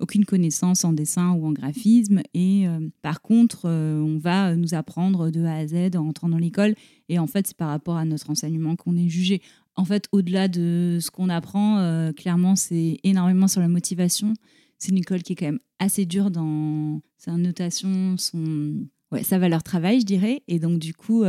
aucune 0.00 0.24
connaissance 0.24 0.84
en 0.84 0.92
dessin 0.92 1.32
ou 1.32 1.46
en 1.46 1.52
graphisme. 1.52 2.22
Et 2.34 2.66
euh, 2.66 2.88
par 3.02 3.20
contre, 3.20 3.62
euh, 3.64 4.00
on 4.00 4.18
va 4.18 4.54
nous 4.54 4.74
apprendre 4.74 5.30
de 5.30 5.44
A 5.44 5.56
à 5.56 5.66
Z 5.66 5.96
en 5.96 6.08
entrant 6.08 6.28
dans 6.28 6.38
l'école. 6.38 6.74
Et 7.08 7.18
en 7.18 7.26
fait, 7.26 7.46
c'est 7.46 7.56
par 7.56 7.68
rapport 7.68 7.96
à 7.96 8.04
notre 8.04 8.30
enseignement 8.30 8.76
qu'on 8.76 8.96
est 8.96 9.08
jugé. 9.08 9.42
En 9.78 9.84
fait, 9.84 10.08
au-delà 10.12 10.48
de 10.48 10.98
ce 11.00 11.10
qu'on 11.10 11.28
apprend, 11.28 11.78
euh, 11.78 12.12
clairement, 12.12 12.56
c'est 12.56 12.98
énormément 13.04 13.48
sur 13.48 13.60
la 13.60 13.68
motivation. 13.68 14.34
C'est 14.76 14.90
une 14.90 14.98
école 14.98 15.22
qui 15.22 15.32
est 15.32 15.36
quand 15.36 15.46
même 15.46 15.60
assez 15.78 16.04
dure 16.04 16.30
dans 16.30 17.00
sa 17.16 17.32
notation, 17.32 18.16
sa 18.18 19.38
valeur 19.38 19.62
travail, 19.62 20.00
je 20.00 20.06
dirais. 20.06 20.42
Et 20.48 20.58
donc, 20.58 20.78
du 20.78 20.94
coup, 20.94 21.24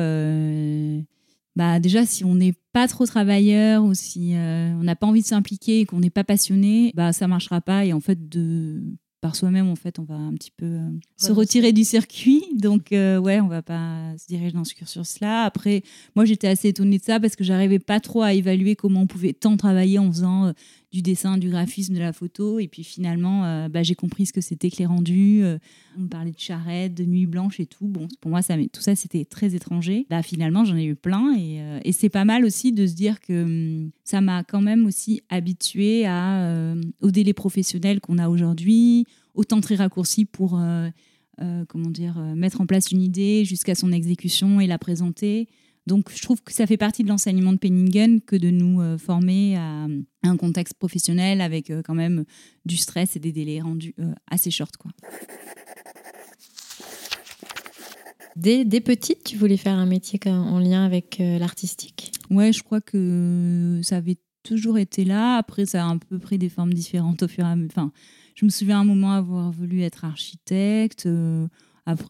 bah 1.60 1.80
déjà 1.82 2.06
si 2.06 2.24
on 2.24 2.36
n'est 2.36 2.54
pas 2.72 2.88
trop 2.88 3.06
travailleur 3.06 3.84
ou 3.84 3.94
si 3.94 4.34
euh, 4.34 4.72
on 4.80 4.84
n'a 4.84 4.96
pas 4.96 5.08
envie 5.08 5.22
de 5.22 5.28
s'impliquer 5.28 5.82
et 5.82 5.86
qu'on 5.86 6.00
n'est 6.00 6.10
pas 6.10 6.24
passionné, 6.24 6.94
bah 6.96 7.12
ça 7.12 7.28
marchera 7.28 7.60
pas 7.60 7.86
et 7.86 7.92
en 7.92 8.00
fait 8.00 8.30
de 8.30 8.82
par 9.22 9.36
soi-même 9.36 9.70
en 9.70 9.76
fait 9.76 10.00
on 10.00 10.04
va 10.04 10.16
un 10.16 10.34
petit 10.34 10.52
peu 10.52 10.66
euh, 10.66 10.90
se 11.18 11.32
retirer 11.32 11.74
du 11.74 11.84
circuit. 11.84 12.44
Donc 12.56 12.92
euh, 12.92 13.18
ouais 13.18 13.40
on 13.40 13.48
va 13.48 13.62
pas 13.62 14.18
se 14.18 14.28
diriger 14.28 14.52
dans 14.52 14.64
ce 14.64 14.74
cursus 14.74 15.20
là 15.20 15.44
après 15.44 15.84
moi 16.16 16.26
j'étais 16.26 16.48
assez 16.48 16.70
étonnée 16.70 16.98
de 16.98 17.04
ça 17.04 17.20
parce 17.20 17.36
que 17.36 17.44
j'arrivais 17.44 17.80
pas 17.80 18.00
trop 18.00 18.22
à 18.22 18.34
évaluer 18.34 18.76
comment 18.76 19.02
on 19.02 19.08
pouvait 19.08 19.34
tant 19.34 19.58
travailler 19.58 20.00
en 20.00 20.12
faisant 20.12 20.54
du 20.92 21.02
dessin, 21.02 21.38
du 21.38 21.50
graphisme, 21.50 21.94
de 21.94 22.00
la 22.00 22.14
photo. 22.14 22.60
Et 22.60 22.68
puis 22.68 22.84
finalement, 22.84 23.46
euh, 23.46 23.70
bah, 23.70 23.84
j'ai 23.84 23.96
compris 23.96 24.26
ce 24.26 24.34
que 24.34 24.42
c'était 24.42 24.70
que 24.70 24.78
les 24.78 24.86
rendus. 24.86 25.42
Euh, 25.44 25.58
on 25.98 26.02
me 26.02 26.08
parlait 26.08 26.32
de 26.32 26.40
charrette, 26.40 26.96
de 26.96 27.06
nuit 27.06 27.28
blanche 27.28 27.60
et 27.60 27.66
tout. 27.66 27.88
Bon, 27.88 28.08
pour 28.22 28.32
moi, 28.32 28.42
ça, 28.42 28.56
tout 28.72 28.82
ça, 28.82 28.96
c'était 28.96 29.26
très 29.26 29.56
étranger. 29.56 30.08
Bah, 30.10 30.24
finalement, 30.24 30.66
j'en 30.66 30.76
ai 30.76 30.86
eu 30.86 30.96
plein. 30.96 31.36
Et, 31.38 31.62
euh, 31.62 31.80
c'est 31.92 32.10
pas 32.10 32.26
mal 32.26 32.46
aussi 32.46 32.72
de 32.72 32.88
se 32.88 32.94
dire 32.94 33.20
que 33.20 33.44
hum, 33.44 33.92
ça 34.04 34.22
m'a 34.22 34.44
quand 34.44 34.62
même 34.62 34.86
aussi 34.86 35.22
habitué 35.30 36.06
à, 36.06 36.74
au 37.02 37.12
délai 37.12 37.34
professionnel 37.34 38.00
qu'on 38.00 38.18
a 38.18 38.30
aujourd'hui, 38.30 39.06
au 39.36 39.44
temps 39.44 39.62
très 39.62 39.76
raccourci 39.76 40.26
pour... 40.26 40.60
comment 41.68 41.90
dire, 41.90 42.18
mettre 42.36 42.62
en 42.62 42.66
place 42.66 42.92
une 42.92 43.02
idée 43.02 43.46
jusqu'à 43.46 43.76
son 43.76 43.92
exécution 43.92 44.60
et 44.60 44.68
la 44.68 44.78
présenter. 44.78 45.48
Donc, 45.90 46.12
je 46.16 46.22
trouve 46.22 46.40
que 46.44 46.54
ça 46.54 46.68
fait 46.68 46.78
partie 46.78 47.04
de 47.04 47.10
l'enseignement 47.10 47.52
de 47.52 47.58
Penningen 47.58 48.22
que 48.22 48.36
de 48.36 48.52
nous 48.52 48.80
euh, 48.80 49.00
former 49.00 49.58
à, 49.58 49.88
un 50.22 50.38
contexte 50.38 50.76
professionnel 50.76 51.42
avec 51.42 51.72
euh, 51.72 51.82
quand 51.84 51.96
même 51.96 52.26
du 52.64 52.78
stress 52.78 53.16
et 53.16 53.20
des 53.20 53.32
délais 53.32 53.60
rendus 53.60 53.96
euh, 53.98 54.14
assez 54.30 54.52
short. 54.52 54.78
Quoi. 54.78 54.92
Dès, 58.36 58.66
dès, 58.66 58.82
petite, 58.82 59.24
tu 59.24 59.36
voulais 59.36 59.58
faire 59.58 59.74
un 59.74 59.88
métier 59.88 60.20
en 60.28 60.60
lien 60.60 60.86
avec 60.86 61.18
l'artistique? 61.20 62.12
Ouais, 62.30 62.54
je 62.54 62.62
crois 62.62 62.82
que 62.82 63.82
ça 63.82 63.98
avait 63.98 64.20
toujours 64.44 64.78
été 64.78 65.06
là. 65.06 65.38
Après, 65.38 65.66
ça 65.66 65.84
a 65.84 65.88
un 65.88 65.98
peu 65.98 66.20
pris 66.20 66.38
des 66.38 66.50
formes 66.50 66.74
différentes 66.74 67.24
au 67.24 67.28
fur 67.28 67.46
et 67.46 67.50
à 67.50 67.56
mesure. 67.56 67.72
Enfin, 67.72 67.92
je 68.36 68.46
me 68.46 68.52
souviens 68.52 68.80
un 68.80 68.86
moment 68.86 69.14
avoir 69.14 69.52
voulu 69.52 69.82
être 69.82 70.06
architecte, 70.06 71.10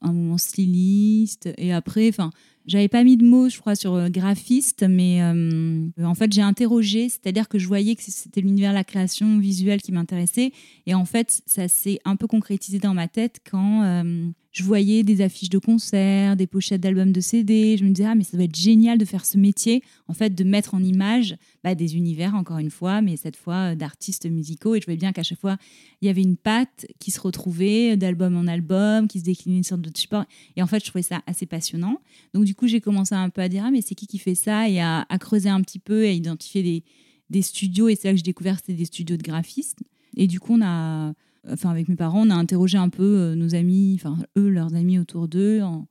un 0.02 0.14
moment 0.14 0.38
styliste, 0.38 1.50
et 1.58 1.74
après, 1.74 2.10
enfin, 2.10 2.32
j'avais 2.70 2.88
pas 2.88 3.04
mis 3.04 3.18
de 3.18 3.26
mots, 3.26 3.50
je 3.50 3.60
crois, 3.60 3.76
sur 3.76 3.96
euh, 3.96 4.10
graphiste, 4.10 4.86
mais 4.88 5.22
euh, 5.22 5.90
en 6.04 6.14
fait, 6.14 6.32
j'ai 6.32 6.42
interrogé, 6.42 7.10
c'est-à-dire 7.10 7.50
que 7.50 7.58
je 7.58 7.68
voyais 7.68 7.96
que 7.96 8.04
c'était 8.04 8.42
l'univers 8.42 8.72
de 8.72 8.76
la 8.76 8.84
création 8.84 9.40
visuelle 9.40 9.82
qui 9.82 9.92
m'intéressait. 9.92 10.52
Et 10.86 10.94
en 10.94 11.06
fait, 11.06 11.42
ça 11.46 11.68
s'est 11.68 12.00
un 12.06 12.16
peu 12.16 12.28
concrétisé 12.28 12.78
dans 12.78 12.94
ma 12.94 13.08
tête 13.08 13.40
quand 13.50 13.84
euh, 13.84 14.30
je 14.52 14.64
voyais 14.64 15.04
des 15.04 15.22
affiches 15.22 15.50
de 15.50 15.60
concerts, 15.60 16.36
des 16.36 16.48
pochettes 16.48 16.82
d'albums 16.82 17.12
de 17.12 17.22
CD. 17.22 17.78
Je 17.78 17.84
me 17.86 17.92
disais, 17.92 18.08
ah, 18.08 18.16
mais 18.16 18.24
ça 18.24 18.36
doit 18.36 18.46
être 18.46 18.56
génial 18.56 18.98
de 18.98 19.06
faire 19.06 19.26
ce 19.26 19.38
métier, 19.38 19.84
en 20.08 20.14
fait, 20.14 20.34
de 20.34 20.44
mettre 20.44 20.74
en 20.74 20.84
image 20.84 21.36
bah, 21.64 21.76
des 21.76 21.96
univers, 21.96 22.34
encore 22.34 22.58
une 22.58 22.72
fois, 22.72 23.02
mais 23.02 23.16
cette 23.16 23.36
fois 23.36 23.72
euh, 23.72 23.76
d'artistes 23.76 24.26
musicaux. 24.26 24.74
Et 24.74 24.80
je 24.80 24.86
voyais 24.86 24.98
bien 24.98 25.12
qu'à 25.12 25.22
chaque 25.22 25.40
fois, 25.40 25.58
il 26.02 26.08
y 26.08 26.10
avait 26.10 26.24
une 26.24 26.36
patte 26.36 26.88
qui 27.00 27.12
se 27.12 27.20
retrouvait 27.20 27.96
d'album 27.96 28.36
en 28.36 28.48
album, 28.48 29.08
qui 29.08 29.20
se 29.20 29.26
déclinait 29.26 29.64
sur 29.64 29.78
d'autres 29.78 30.00
supports. 30.00 30.26
Et 30.56 30.64
en 30.64 30.68
fait, 30.68 30.84
je 30.84 30.90
trouvais 30.90 31.04
ça 31.04 31.22
assez 31.28 31.46
passionnant. 31.46 32.02
Donc, 32.34 32.46
du 32.46 32.56
coup, 32.56 32.68
j'ai 32.68 32.82
commencé 32.82 33.14
un 33.14 33.30
peu 33.30 33.42
à 33.42 33.50
dire, 33.50 33.64
ah, 33.66 33.72
mais 33.72 33.82
c'est 33.82 33.96
qui 33.96 34.08
qui 34.08 34.18
fait 34.18 34.36
ça? 34.36 34.68
Et 34.68 34.82
à, 34.82 35.06
creuser 35.20 35.50
un 35.50 35.62
petit 35.62 35.80
peu 35.80 36.06
et 36.06 36.10
à 36.10 36.14
identifier 36.14 36.64
des, 36.64 36.84
des 37.30 37.44
studios. 37.44 37.88
Et 37.88 37.96
c'est 37.96 38.08
là 38.08 38.14
que 38.14 38.18
j'ai 38.18 38.24
découvert 38.24 38.56
c'était 38.56 38.74
des 38.74 38.86
studios 38.86 39.18
de 39.18 39.24
graphistes. 39.24 39.80
Et 40.18 40.26
du 40.26 40.40
coup, 40.40 40.56
on 40.56 40.62
a 40.64 41.14
enfin 41.52 41.70
avec 41.70 41.88
mes 41.88 41.96
parents, 41.96 42.26
on 42.26 42.30
a 42.30 42.36
interrogé 42.36 42.78
un 42.78 42.90
peu 42.90 43.04
euh, 43.04 43.36
nos 43.36 43.56
amis, 43.56 43.94
enfin 43.96 44.18
eux, 44.38 44.50
leurs 44.50 44.76
amis 44.76 45.00
autour 45.00 45.28
d'eux, 45.28 45.62
en, 45.62 45.88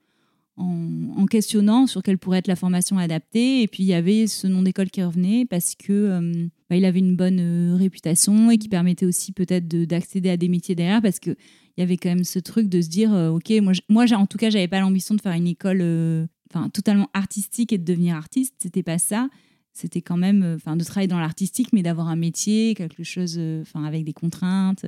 questionnant 1.30 1.86
sur 1.86 2.02
quelle 2.02 2.16
pourrait 2.16 2.38
être 2.38 2.48
la 2.48 2.56
formation 2.56 2.96
adaptée. 2.96 3.62
Et 3.62 3.68
puis 3.68 3.82
il 3.82 3.86
y 3.86 3.94
avait 3.94 4.26
ce 4.26 4.46
nom 4.46 4.62
d'école 4.62 4.90
qui 4.90 5.02
revenait 5.02 5.44
parce 5.44 5.74
que 5.74 5.92
euh, 5.92 6.48
bah, 6.70 6.76
il 6.76 6.86
avait 6.86 7.00
une 7.00 7.16
bonne 7.16 7.38
euh, 7.38 7.76
réputation 7.76 8.50
et 8.50 8.56
qui 8.56 8.68
permettait 8.68 9.04
aussi 9.04 9.32
peut-être 9.32 9.68
d'accéder 9.68 10.30
à 10.30 10.38
des 10.38 10.48
métiers 10.48 10.74
derrière 10.74 11.02
parce 11.02 11.20
que 11.20 11.30
il 11.30 11.80
y 11.80 11.82
avait 11.82 11.98
quand 11.98 12.08
même 12.08 12.24
ce 12.24 12.38
truc 12.38 12.68
de 12.68 12.80
se 12.80 12.88
dire 12.88 13.12
ok 13.12 13.52
moi, 13.62 13.72
moi 13.88 14.04
en 14.14 14.26
tout 14.26 14.38
cas 14.38 14.50
j'avais 14.50 14.66
pas 14.66 14.80
l'ambition 14.80 15.14
de 15.14 15.20
faire 15.20 15.34
une 15.34 15.46
école 15.46 15.80
enfin 16.50 16.70
totalement 16.70 17.08
artistique 17.12 17.72
et 17.72 17.78
de 17.78 17.84
devenir 17.84 18.16
artiste. 18.16 18.54
C'était 18.58 18.82
pas 18.82 18.98
ça. 18.98 19.28
C'était 19.74 20.02
quand 20.02 20.16
même 20.16 20.54
enfin 20.56 20.76
de 20.76 20.82
travailler 20.82 21.06
dans 21.06 21.20
l'artistique 21.20 21.68
mais 21.72 21.82
d'avoir 21.82 22.08
un 22.08 22.16
métier 22.16 22.74
quelque 22.74 23.04
chose 23.04 23.38
enfin 23.62 23.84
avec 23.84 24.02
des 24.04 24.14
contraintes 24.14 24.84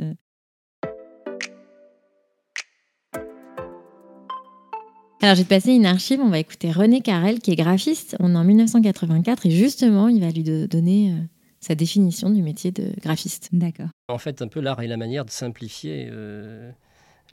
Alors, 5.22 5.34
j'ai 5.34 5.44
passé 5.44 5.72
une 5.72 5.84
archive, 5.84 6.18
on 6.20 6.30
va 6.30 6.38
écouter 6.38 6.72
René 6.72 7.02
Carrel, 7.02 7.40
qui 7.40 7.50
est 7.50 7.56
graphiste. 7.56 8.16
On 8.20 8.34
est 8.34 8.38
en 8.38 8.44
1984 8.44 9.44
et 9.44 9.50
justement, 9.50 10.08
il 10.08 10.20
va 10.20 10.30
lui 10.30 10.42
donner 10.42 11.12
euh, 11.12 11.16
sa 11.60 11.74
définition 11.74 12.30
du 12.30 12.42
métier 12.42 12.70
de 12.70 12.94
graphiste. 13.02 13.50
D'accord. 13.52 13.88
En 14.08 14.16
fait, 14.16 14.40
un 14.40 14.48
peu 14.48 14.60
l'art 14.60 14.80
est 14.80 14.86
la 14.86 14.96
manière 14.96 15.26
de 15.26 15.30
simplifier 15.30 16.08
euh, 16.10 16.70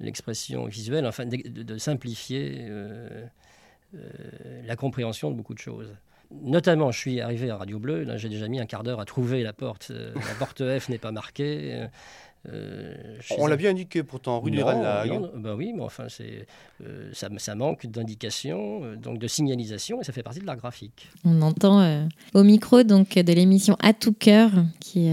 l'expression 0.01 0.65
visuelle, 0.65 1.05
enfin, 1.05 1.25
de, 1.25 1.77
simplifier 1.77 2.65
euh, 2.67 3.25
la 4.65 4.75
compréhension 4.75 5.31
de 5.31 5.37
beaucoup 5.37 5.53
de 5.53 5.59
choses. 5.59 5.95
Notamment, 6.29 6.91
je 6.91 6.99
suis 6.99 7.21
arrivé 7.21 7.49
à 7.49 7.55
Radio 7.55 7.79
Bleu, 7.79 8.03
là 8.03 8.17
j'ai 8.17 8.27
déjà 8.27 8.49
mis 8.49 8.59
un 8.59 8.65
quart 8.65 8.83
d'heure 8.83 8.99
à 8.99 9.05
trouver 9.05 9.43
la 9.43 9.53
porte. 9.53 9.91
la 9.91 10.35
porte 10.37 10.61
F 10.77 10.89
n'est 10.89 10.97
pas 10.97 11.13
marquée. 11.13 11.87
Euh, 12.49 13.17
on 13.37 13.47
l'a 13.47 13.57
bien 13.57 13.71
indiqué 13.71 14.03
pourtant, 14.03 14.39
rue 14.39 14.51
du 14.51 14.59
non, 14.59 15.31
bah 15.35 15.55
oui, 15.55 15.73
mais 15.75 15.83
enfin, 15.83 16.07
euh, 16.81 17.09
ça, 17.13 17.27
ça, 17.37 17.55
manque 17.55 17.85
d'indication, 17.87 18.83
euh, 18.83 18.95
donc 18.95 19.19
de 19.19 19.27
signalisation, 19.27 19.99
et 20.01 20.03
ça 20.03 20.13
fait 20.13 20.23
partie 20.23 20.39
de 20.39 20.45
l'art 20.45 20.55
graphique. 20.55 21.09
On 21.25 21.41
entend 21.41 22.07
au 22.33 22.43
micro 22.43 22.83
donc 22.83 23.15
de 23.15 23.33
l'émission 23.33 23.75
À 23.81 23.93
tout 23.93 24.13
cœur, 24.13 24.51
qui 24.79 25.09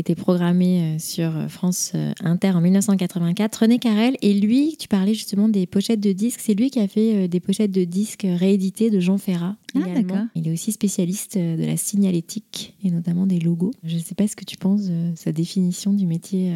était 0.00 0.14
programmé 0.14 0.82
euh, 0.82 0.98
sur 0.98 1.36
euh, 1.36 1.48
France 1.48 1.92
euh, 1.94 2.12
Inter 2.24 2.50
en 2.50 2.60
1984. 2.60 3.60
René 3.60 3.78
Carrel, 3.78 4.16
et 4.22 4.34
lui, 4.34 4.76
tu 4.78 4.88
parlais 4.88 5.14
justement 5.14 5.48
des 5.48 5.66
pochettes 5.66 6.00
de 6.00 6.12
disques, 6.12 6.40
c'est 6.42 6.54
lui 6.54 6.70
qui 6.70 6.80
a 6.80 6.88
fait 6.88 7.28
des 7.28 7.40
pochettes 7.40 7.70
de 7.70 7.84
disques 7.84 8.26
rééditées 8.26 8.90
de 8.90 8.98
Jean 8.98 9.18
Ferrat. 9.18 9.56
Ah, 9.76 9.80
Il 10.34 10.48
est 10.48 10.52
aussi 10.52 10.72
spécialiste 10.72 11.38
de 11.38 11.64
la 11.64 11.76
signalétique 11.76 12.74
et 12.82 12.90
notamment 12.90 13.26
des 13.26 13.38
logos. 13.38 13.72
Je 13.84 13.96
ne 13.96 14.00
sais 14.00 14.14
pas 14.14 14.26
ce 14.26 14.34
que 14.34 14.44
tu 14.44 14.56
penses 14.56 14.86
de 14.86 15.12
sa 15.14 15.32
définition 15.32 15.92
du 15.92 16.06
métier 16.06 16.52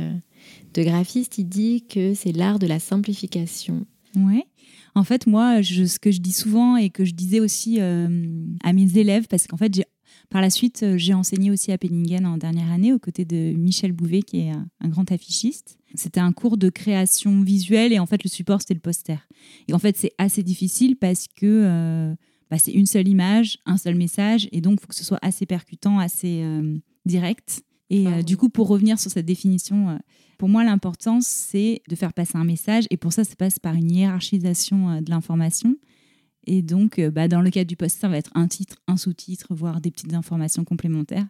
de 0.74 0.82
graphiste. 0.82 1.38
Il 1.38 1.44
dit 1.44 1.84
que 1.88 2.14
c'est 2.14 2.32
l'art 2.32 2.58
de 2.58 2.66
la 2.66 2.80
simplification. 2.80 3.86
Ouais. 4.16 4.46
En 4.94 5.04
fait, 5.04 5.26
moi, 5.26 5.62
ce 5.62 5.98
que 5.98 6.10
je 6.10 6.20
dis 6.20 6.32
souvent 6.32 6.76
et 6.76 6.90
que 6.90 7.04
je 7.04 7.12
disais 7.12 7.40
aussi 7.40 7.80
à 7.80 8.72
mes 8.72 8.98
élèves, 8.98 9.26
parce 9.28 9.46
qu'en 9.46 9.56
fait, 9.56 9.74
j'ai 9.74 9.84
par 10.30 10.40
la 10.40 10.50
suite, 10.50 10.82
euh, 10.82 10.98
j'ai 10.98 11.14
enseigné 11.14 11.50
aussi 11.50 11.72
à 11.72 11.78
Penningen 11.78 12.26
en 12.26 12.36
dernière 12.36 12.70
année 12.70 12.92
aux 12.92 12.98
côtés 12.98 13.24
de 13.24 13.52
Michel 13.56 13.92
Bouvet, 13.92 14.22
qui 14.22 14.40
est 14.40 14.50
un, 14.50 14.88
grand 14.88 15.10
affichiste. 15.10 15.78
C'était 15.94 16.20
un 16.20 16.32
cours 16.32 16.56
de 16.56 16.70
création 16.70 17.42
visuelle 17.42 17.92
et 17.92 17.98
en 17.98 18.06
fait, 18.06 18.24
le 18.24 18.28
support, 18.28 18.60
c'était 18.60 18.74
le 18.74 18.80
poster. 18.80 19.16
Et 19.68 19.74
en 19.74 19.78
fait, 19.78 19.96
c'est 19.96 20.12
assez 20.18 20.42
difficile 20.42 20.96
parce 20.96 21.26
que 21.28 21.46
euh, 21.46 22.14
bah, 22.50 22.58
c'est 22.58 22.72
une 22.72 22.86
seule 22.86 23.08
image, 23.08 23.58
un 23.64 23.76
seul 23.76 23.94
message 23.94 24.48
et 24.50 24.60
donc 24.60 24.74
il 24.74 24.80
faut 24.80 24.88
que 24.88 24.94
ce 24.94 25.04
soit 25.04 25.20
assez 25.22 25.46
percutant, 25.46 25.98
assez 25.98 26.42
euh, 26.42 26.78
direct. 27.06 27.62
Et 27.90 28.24
du 28.24 28.36
coup, 28.36 28.48
pour 28.48 28.66
revenir 28.66 28.98
sur 28.98 29.10
cette 29.10 29.26
définition, 29.26 30.00
pour 30.38 30.48
moi, 30.48 30.64
l'important, 30.64 31.20
c'est 31.20 31.80
de 31.88 31.94
faire 31.94 32.12
passer 32.12 32.36
un 32.36 32.42
message 32.42 32.86
et 32.90 32.96
pour 32.96 33.12
ça, 33.12 33.22
ça 33.22 33.36
passe 33.36 33.60
par 33.60 33.74
une 33.74 33.92
hiérarchisation 33.92 35.00
de 35.00 35.10
l'information. 35.10 35.76
Et 36.46 36.62
donc, 36.62 36.98
euh, 36.98 37.10
bah, 37.10 37.28
dans 37.28 37.40
le 37.40 37.50
cas 37.50 37.64
du 37.64 37.76
post, 37.76 37.98
ça 38.00 38.08
va 38.08 38.16
être 38.16 38.30
un 38.34 38.48
titre, 38.48 38.76
un 38.86 38.96
sous-titre, 38.96 39.48
voire 39.50 39.80
des 39.80 39.90
petites 39.90 40.14
informations 40.14 40.64
complémentaires. 40.64 41.26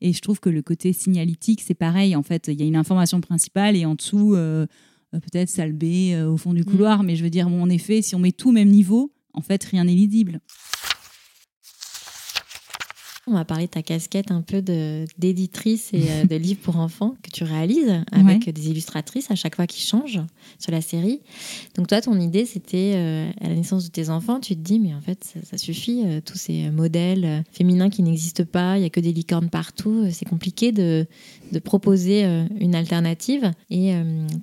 Et 0.00 0.12
je 0.12 0.20
trouve 0.20 0.40
que 0.40 0.50
le 0.50 0.62
côté 0.62 0.92
signalétique, 0.92 1.62
c'est 1.62 1.74
pareil. 1.74 2.16
En 2.16 2.22
fait, 2.22 2.48
il 2.48 2.60
y 2.60 2.62
a 2.62 2.66
une 2.66 2.76
information 2.76 3.20
principale 3.20 3.76
et 3.76 3.84
en 3.84 3.94
dessous, 3.94 4.34
euh, 4.34 4.66
euh, 5.14 5.20
peut-être 5.20 5.48
salle 5.48 5.72
B 5.72 6.14
au 6.26 6.36
fond 6.36 6.52
du 6.52 6.60
mhm. 6.60 6.66
couloir. 6.66 7.02
Mais 7.02 7.16
je 7.16 7.24
veux 7.24 7.30
dire, 7.30 7.48
bon, 7.48 7.62
en 7.62 7.68
effet, 7.68 8.02
si 8.02 8.14
on 8.14 8.18
met 8.18 8.32
tout 8.32 8.50
au 8.50 8.52
même 8.52 8.68
niveau, 8.68 9.12
en 9.32 9.42
fait, 9.42 9.62
rien 9.64 9.84
n'est 9.84 9.94
lisible. 9.94 10.40
On 13.28 13.32
va 13.32 13.44
parler 13.44 13.66
de 13.66 13.72
ta 13.72 13.82
casquette 13.82 14.30
un 14.30 14.40
peu 14.40 14.62
d'éditrice 14.62 15.90
et 15.92 16.04
euh, 16.10 16.24
de 16.26 16.36
livre 16.36 16.60
pour 16.60 16.76
enfants 16.76 17.16
que 17.22 17.30
tu 17.30 17.42
réalises 17.42 17.92
avec 18.12 18.48
des 18.48 18.70
illustratrices 18.70 19.32
à 19.32 19.34
chaque 19.34 19.56
fois 19.56 19.66
qui 19.66 19.84
changent 19.84 20.22
sur 20.60 20.70
la 20.70 20.80
série. 20.80 21.20
Donc 21.74 21.88
toi, 21.88 22.00
ton 22.00 22.20
idée, 22.20 22.44
c'était 22.44 22.92
euh, 22.94 23.28
à 23.40 23.48
la 23.48 23.56
naissance 23.56 23.86
de 23.86 23.90
tes 23.90 24.10
enfants, 24.10 24.38
tu 24.38 24.54
te 24.54 24.60
dis, 24.60 24.78
mais 24.78 24.94
en 24.94 25.00
fait, 25.00 25.34
ça, 25.42 25.58
suffit, 25.58 26.04
euh, 26.06 26.20
tous 26.24 26.38
ces 26.38 26.70
modèles 26.70 27.42
féminins 27.50 27.90
qui 27.90 28.04
n'existent 28.04 28.44
pas, 28.44 28.76
il 28.76 28.82
n'y 28.82 28.86
a 28.86 28.90
que 28.90 29.00
des 29.00 29.12
licornes 29.12 29.50
partout, 29.50 30.06
c'est 30.12 30.28
compliqué 30.28 30.70
de, 30.70 31.04
de 31.50 31.58
proposer 31.58 32.24
une 32.60 32.76
alternative. 32.76 33.50
Et 33.70 33.92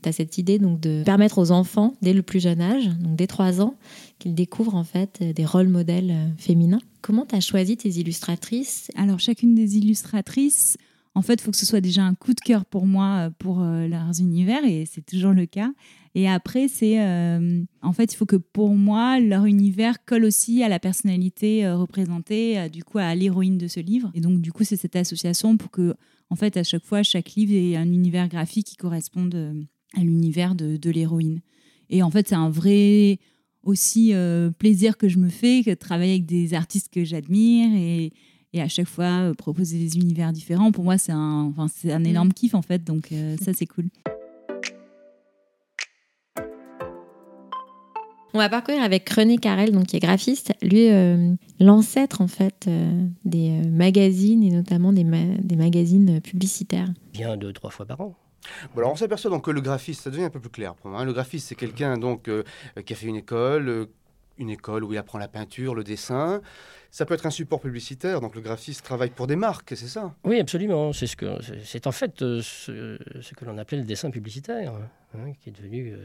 tu 0.02 0.10
as 0.10 0.12
cette 0.12 0.38
idée 0.38 0.60
donc 0.60 0.82
de 0.82 1.04
permettre 1.06 1.38
aux 1.38 1.52
enfants, 1.52 1.96
dès 2.02 2.12
le 2.12 2.22
plus 2.22 2.42
jeune 2.42 2.62
âge, 2.62 2.88
donc 3.00 3.16
dès 3.16 3.28
3 3.28 3.62
ans, 3.62 3.75
qu'ils 4.20 4.36
découvrent 4.36 4.75
en 4.75 4.84
fait 4.84 5.24
des 5.24 5.46
rôles 5.46 5.70
modèles 5.70 6.34
féminins. 6.38 6.82
Comment 7.03 7.25
tu 7.25 7.36
as 7.36 7.41
choisi 7.41 7.75
tes 7.75 7.89
illustratrices? 7.89 8.89
Alors, 8.95 9.19
chacune 9.19 9.53
des 9.53 9.77
illustratrices, 9.77 10.77
en 11.15 11.22
fait, 11.22 11.33
il 11.33 11.41
faut 11.41 11.51
que 11.51 11.57
ce 11.57 11.65
soit 11.65 11.81
déjà 11.81 12.01
un 12.01 12.15
coup 12.15 12.33
de 12.33 12.39
cœur 12.39 12.63
pour 12.63 12.88
moi, 12.88 13.25
euh, 13.25 13.29
pour 13.38 13.62
euh, 13.62 13.89
leurs 13.89 14.22
univers, 14.22 14.63
et 14.63 14.86
c'est 14.89 15.05
toujours 15.05 15.33
le 15.33 15.45
cas. 15.45 15.74
Et 16.15 16.29
après, 16.29 16.69
c'est 16.69 17.01
euh, 17.01 17.62
en 17.81 17.91
fait, 17.91 18.13
il 18.13 18.15
faut 18.15 18.25
que 18.25 18.38
pour 18.38 18.74
moi, 18.75 19.19
leur 19.19 19.43
univers 19.43 20.05
colle 20.05 20.24
aussi 20.24 20.63
à 20.63 20.69
la 20.69 20.79
personnalité 20.79 21.69
représentée, 21.69 22.69
du 22.69 22.86
coup, 22.86 23.00
à 23.00 23.13
l'héroïne 23.15 23.57
de 23.57 23.67
ce 23.67 23.81
livre. 23.81 24.10
Et 24.13 24.22
donc, 24.22 24.39
du 24.39 24.53
coup, 24.53 24.63
c'est 24.63 24.77
cette 24.77 24.95
association 24.95 25.57
pour 25.57 25.72
que, 25.72 25.95
en 26.29 26.38
fait, 26.38 26.55
à 26.55 26.63
chaque 26.63 26.86
fois, 26.86 27.03
chaque 27.03 27.31
livre 27.31 27.53
ait 27.53 27.75
un 27.75 27.91
univers 27.91 28.29
graphique 28.29 28.67
qui 28.67 28.77
corresponde 28.77 29.65
à 29.93 30.00
l'univers 30.00 30.55
de, 30.55 30.77
de 30.77 30.89
l'héroïne. 30.89 31.41
Et 31.89 32.01
en 32.01 32.10
fait, 32.10 32.29
c'est 32.29 32.36
un 32.36 32.50
vrai 32.50 33.19
aussi 33.63 34.13
euh, 34.13 34.51
plaisir 34.51 34.98
que 34.98 35.08
je 35.08 35.17
me 35.17 35.29
fais 35.29 35.63
que 35.63 35.72
de 35.72 35.75
travailler 35.75 36.13
avec 36.13 36.25
des 36.25 36.53
artistes 36.53 36.93
que 36.93 37.03
j'admire 37.03 37.70
et, 37.75 38.12
et 38.53 38.62
à 38.62 38.67
chaque 38.67 38.88
fois 38.88 39.32
proposer 39.38 39.79
des 39.79 39.98
univers 39.98 40.32
différents. 40.32 40.72
Pour 40.72 40.84
moi, 40.84 40.98
c'est 40.98 41.12
un, 41.12 41.51
enfin, 41.51 41.67
c'est 41.74 41.91
un 41.91 42.03
énorme 42.03 42.29
mm. 42.29 42.34
kiff 42.34 42.55
en 42.55 42.62
fait, 42.62 42.84
donc 42.84 43.13
ça 43.41 43.53
c'est 43.53 43.65
cool. 43.65 43.86
On 48.36 48.39
va 48.39 48.50
parcourir 48.50 48.82
avec 48.82 49.08
René 49.12 49.38
Carrel, 49.38 49.72
donc 49.72 49.86
qui 49.86 49.98
est 49.98 50.00
graphiste, 50.00 50.53
lui, 50.63 50.89
euh, 50.89 51.36
l'ancêtre 51.60 52.20
en 52.20 52.27
fait 52.27 52.65
euh, 52.67 53.05
des 53.25 53.51
euh, 53.51 53.70
magazines 53.70 54.41
et 54.43 54.50
notamment 54.50 54.91
des, 54.91 55.03
des 55.03 55.55
magazines 55.55 56.20
publicitaires. 56.20 56.91
Bien 57.13 57.38
deux, 57.38 57.53
trois 57.53 57.70
fois 57.70 57.86
par 57.86 58.01
an. 58.01 58.15
Bon, 58.74 58.82
alors 58.82 58.92
on 58.92 58.96
s'aperçoit 58.96 59.32
donc 59.32 59.46
que 59.46 59.52
le 59.52 59.62
graphiste, 59.62 60.02
ça 60.02 60.10
devient 60.10 60.26
un 60.26 60.30
peu 60.30 60.40
plus 60.40 60.50
clair. 60.50 60.76
Hein. 60.86 61.06
Le 61.06 61.14
graphiste, 61.14 61.48
c'est 61.48 61.56
quelqu'un 61.56 61.98
donc 61.98 62.30
qui 62.86 62.94
a 62.94 62.96
fait 62.96 63.08
une 63.08 63.16
école, 63.16 63.88
une 64.38 64.50
école 64.50 64.84
où 64.84 64.94
il 64.94 64.98
apprend 64.98 65.18
la 65.18 65.28
peinture, 65.28 65.76
le 65.76 65.84
dessin. 65.84 66.42
Ça 66.92 67.06
peut 67.06 67.16
être 67.16 67.26
un 67.26 67.32
support 67.32 67.60
publicitaire, 67.60 68.22
donc 68.22 68.36
le 68.36 68.42
graphiste 68.42 68.84
travaille 68.84 69.10
pour 69.10 69.26
des 69.26 69.36
marques, 69.36 69.74
c'est 69.76 69.88
ça? 69.88 70.14
Oui, 70.24 70.40
absolument. 70.40 70.94
C'est 70.94 71.08
ce 71.08 71.16
que 71.16 71.40
c'est 71.64 71.88
en 71.88 71.92
fait 71.92 72.20
ce, 72.20 73.34
que 73.34 73.46
l'on 73.46 73.58
appelait 73.58 73.80
le 73.80 73.84
dessin 73.84 74.12
publicitaire, 74.12 74.74
hein, 75.16 75.32
qui 75.42 75.50
est 75.50 75.54
devenu 75.54 75.96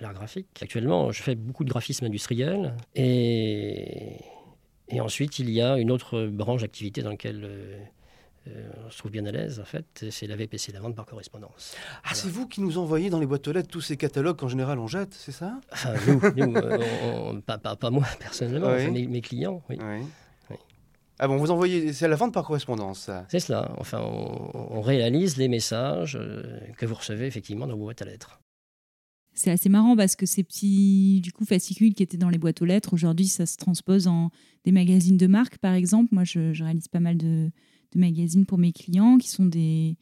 l'art 0.00 0.14
graphique. 0.14 0.48
Actuellement, 0.60 1.10
je 1.12 1.22
fais 1.22 1.34
beaucoup 1.34 1.64
de 1.64 1.70
graphisme 1.70 2.04
industriel 2.04 2.74
et, 2.94 4.16
et 4.88 5.00
ensuite 5.00 5.38
il 5.38 5.50
y 5.50 5.60
a 5.60 5.76
une 5.78 5.90
autre 5.90 6.26
branche 6.26 6.62
d'activité 6.62 7.02
dans 7.02 7.10
laquelle 7.10 7.44
euh, 7.44 7.48
euh, 7.48 7.84
on 8.86 8.90
se 8.90 8.98
trouve 8.98 9.10
bien 9.10 9.26
à 9.26 9.30
l'aise 9.30 9.60
en 9.60 9.64
fait, 9.64 10.06
c'est 10.10 10.26
la 10.26 10.36
VPC, 10.36 10.72
la 10.72 10.80
vente 10.80 10.94
par 10.94 11.06
correspondance. 11.06 11.74
Ah, 12.04 12.14
c'est 12.14 12.28
vous 12.28 12.46
qui 12.46 12.60
nous 12.60 12.78
envoyez 12.78 13.10
dans 13.10 13.20
les 13.20 13.26
boîtes 13.26 13.46
aux 13.48 13.52
lettres 13.52 13.68
tous 13.68 13.80
ces 13.80 13.96
catalogues 13.96 14.36
qu'en 14.36 14.48
général 14.48 14.78
on 14.78 14.86
jette, 14.86 15.14
c'est 15.14 15.32
ça? 15.32 15.60
Enfin, 15.72 15.94
Nous, 16.36 16.56
euh, 16.56 17.40
pas, 17.46 17.58
pas, 17.58 17.90
moi 17.90 18.06
personnellement, 18.18 18.70
mes, 18.90 19.20
clients, 19.20 19.62
oui. 19.68 19.78
Ah 21.20 21.26
bon, 21.26 21.36
vous 21.36 21.50
envoyez, 21.50 21.92
c'est 21.92 22.06
la 22.06 22.14
vente 22.14 22.32
par 22.32 22.44
correspondance, 22.44 23.10
C'est 23.28 23.40
cela. 23.40 23.72
Enfin, 23.78 24.00
on, 24.00 24.50
on, 24.54 24.80
réalise 24.80 25.36
les 25.36 25.48
messages 25.48 26.16
que 26.76 26.86
vous 26.86 26.94
recevez 26.94 27.26
effectivement 27.26 27.66
dans 27.66 27.76
vos 27.76 27.84
boîtes 27.84 28.02
à 28.02 28.04
lettres 28.04 28.38
c'est 29.38 29.50
assez 29.50 29.68
marrant 29.68 29.96
parce 29.96 30.16
que 30.16 30.26
ces 30.26 30.42
petits 30.42 31.20
du 31.22 31.32
coup 31.32 31.44
fascicules 31.44 31.94
qui 31.94 32.02
étaient 32.02 32.16
dans 32.16 32.28
les 32.28 32.38
boîtes 32.38 32.60
aux 32.60 32.64
lettres, 32.64 32.92
aujourd'hui, 32.92 33.26
ça 33.26 33.46
se 33.46 33.56
transpose 33.56 34.08
en 34.08 34.30
des 34.64 34.72
magazines 34.72 35.16
de 35.16 35.26
marque, 35.26 35.58
par 35.58 35.74
exemple. 35.74 36.08
Moi, 36.12 36.24
je, 36.24 36.60
réalise 36.62 36.88
pas 36.88 37.00
mal 37.00 37.16
de, 37.16 37.50
magazines 37.94 38.46
pour 38.46 38.58
mes 38.58 38.72
clients 38.72 39.18
qui 39.18 39.28
sont 39.28 39.46
des 39.46 39.96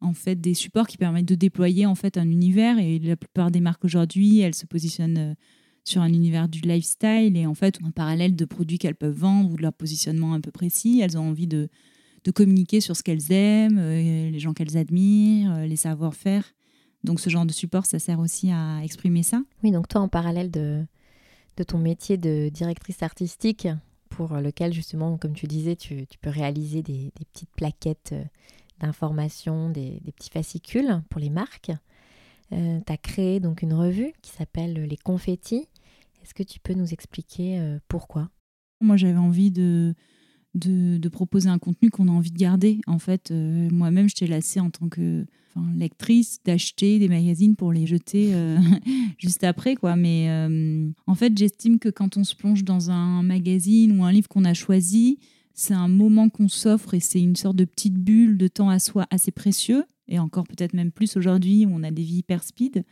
en 0.00 0.14
fait 0.14 0.40
des 0.40 0.54
supports 0.54 0.86
qui 0.86 0.96
permettent 0.96 1.28
de 1.28 1.34
déployer 1.34 1.86
en 1.86 1.94
fait 1.94 2.16
un 2.16 2.30
univers 2.30 2.78
et 2.78 2.98
la 2.98 3.16
plupart 3.16 3.50
des 3.50 3.60
marques 3.60 3.84
aujourd'hui, 3.84 4.40
elles 4.40 4.54
se 4.54 4.66
positionnent 4.66 5.18
euh, 5.18 5.34
sur 5.84 6.02
un 6.02 6.12
univers 6.12 6.48
du 6.48 6.60
lifestyle 6.60 7.36
et 7.36 7.46
en 7.46 7.54
fait 7.54 7.78
un 7.84 7.90
parallèle 7.90 8.36
de 8.36 8.44
produits 8.44 8.78
qu'elles 8.78 8.94
peuvent 8.94 9.16
vendre 9.16 9.50
ou 9.52 9.56
de 9.56 9.62
leur 9.62 9.72
positionnement 9.72 10.34
un 10.34 10.40
peu 10.40 10.50
précis. 10.50 11.00
Elles 11.00 11.18
ont 11.18 11.28
envie 11.28 11.46
de, 11.46 11.68
de 12.24 12.30
communiquer 12.30 12.80
sur 12.80 12.96
ce 12.96 13.02
qu'elles 13.02 13.32
aiment, 13.32 13.78
euh, 13.78 14.30
les 14.30 14.38
gens 14.38 14.52
qu'elles 14.52 14.76
admirent, 14.76 15.52
euh, 15.52 15.66
les 15.66 15.76
savoir-faire. 15.76 16.44
Donc 17.04 17.20
ce 17.20 17.30
genre 17.30 17.46
de 17.46 17.52
support, 17.52 17.86
ça 17.86 17.98
sert 17.98 18.20
aussi 18.20 18.50
à 18.50 18.82
exprimer 18.84 19.22
ça. 19.22 19.42
Oui, 19.62 19.70
donc 19.70 19.88
toi, 19.88 20.02
en 20.02 20.08
parallèle 20.08 20.50
de, 20.50 20.84
de 21.56 21.62
ton 21.64 21.78
métier 21.78 22.18
de 22.18 22.50
directrice 22.50 23.02
artistique, 23.02 23.68
pour 24.10 24.34
lequel 24.34 24.72
justement, 24.72 25.16
comme 25.16 25.32
tu 25.32 25.46
disais, 25.46 25.76
tu, 25.76 26.06
peux 26.20 26.30
réaliser 26.30 26.82
des, 26.82 27.12
petites 27.32 27.50
plaquettes 27.56 28.10
euh, 28.12 28.24
d'informations, 28.80 29.70
des, 29.70 30.02
petits 30.16 30.30
fascicules 30.30 31.02
pour 31.08 31.20
les 31.20 31.30
marques. 31.30 31.72
Euh, 32.52 32.80
tu 32.86 32.92
as 32.92 32.96
créé 32.98 33.40
donc 33.40 33.62
une 33.62 33.72
revue 33.72 34.12
qui 34.20 34.30
s'appelle 34.30 34.74
Les 34.74 34.96
Confettis. 34.96 35.68
Est-ce 36.22 36.34
que 36.34 36.42
tu 36.42 36.60
peux 36.60 36.74
nous 36.74 36.92
expliquer 36.92 37.58
euh, 37.58 37.78
pourquoi? 37.88 38.28
Moi, 38.82 38.96
j'avais 38.96 39.16
envie 39.16 39.50
de, 39.50 39.94
de, 40.54 41.08
proposer 41.08 41.48
un 41.48 41.58
contenu 41.58 41.90
qu'on 41.90 42.08
a 42.08 42.12
envie 42.12 42.30
de 42.30 42.38
garder. 42.38 42.80
En 42.86 42.98
fait, 42.98 43.32
moi-même, 43.32 44.08
j'étais 44.08 44.26
lassée 44.26 44.60
en 44.60 44.70
tant 44.70 44.88
que 44.88 45.24
lectrice 45.76 46.40
d'acheter 46.44 46.98
des 46.98 47.08
magazines 47.08 47.56
pour 47.56 47.72
les 47.72 47.86
jeter 47.86 48.34
euh, 48.34 48.58
juste 49.18 49.44
après 49.44 49.74
quoi 49.74 49.96
mais 49.96 50.26
euh, 50.28 50.88
en 51.06 51.14
fait 51.14 51.36
j'estime 51.36 51.78
que 51.78 51.88
quand 51.88 52.16
on 52.16 52.24
se 52.24 52.34
plonge 52.34 52.64
dans 52.64 52.90
un 52.90 53.22
magazine 53.22 53.98
ou 53.98 54.04
un 54.04 54.12
livre 54.12 54.28
qu'on 54.28 54.44
a 54.44 54.54
choisi 54.54 55.18
c'est 55.54 55.74
un 55.74 55.88
moment 55.88 56.28
qu'on 56.28 56.48
s'offre 56.48 56.94
et 56.94 57.00
c'est 57.00 57.20
une 57.20 57.36
sorte 57.36 57.56
de 57.56 57.64
petite 57.64 57.96
bulle 57.96 58.38
de 58.38 58.48
temps 58.48 58.70
à 58.70 58.78
soi 58.78 59.06
assez 59.10 59.30
précieux 59.30 59.84
et 60.08 60.18
encore 60.18 60.46
peut-être 60.46 60.74
même 60.74 60.92
plus 60.92 61.16
aujourd'hui 61.16 61.66
où 61.66 61.70
on 61.72 61.82
a 61.82 61.90
des 61.90 62.02
vies 62.02 62.18
hyper 62.18 62.42
speed 62.42 62.84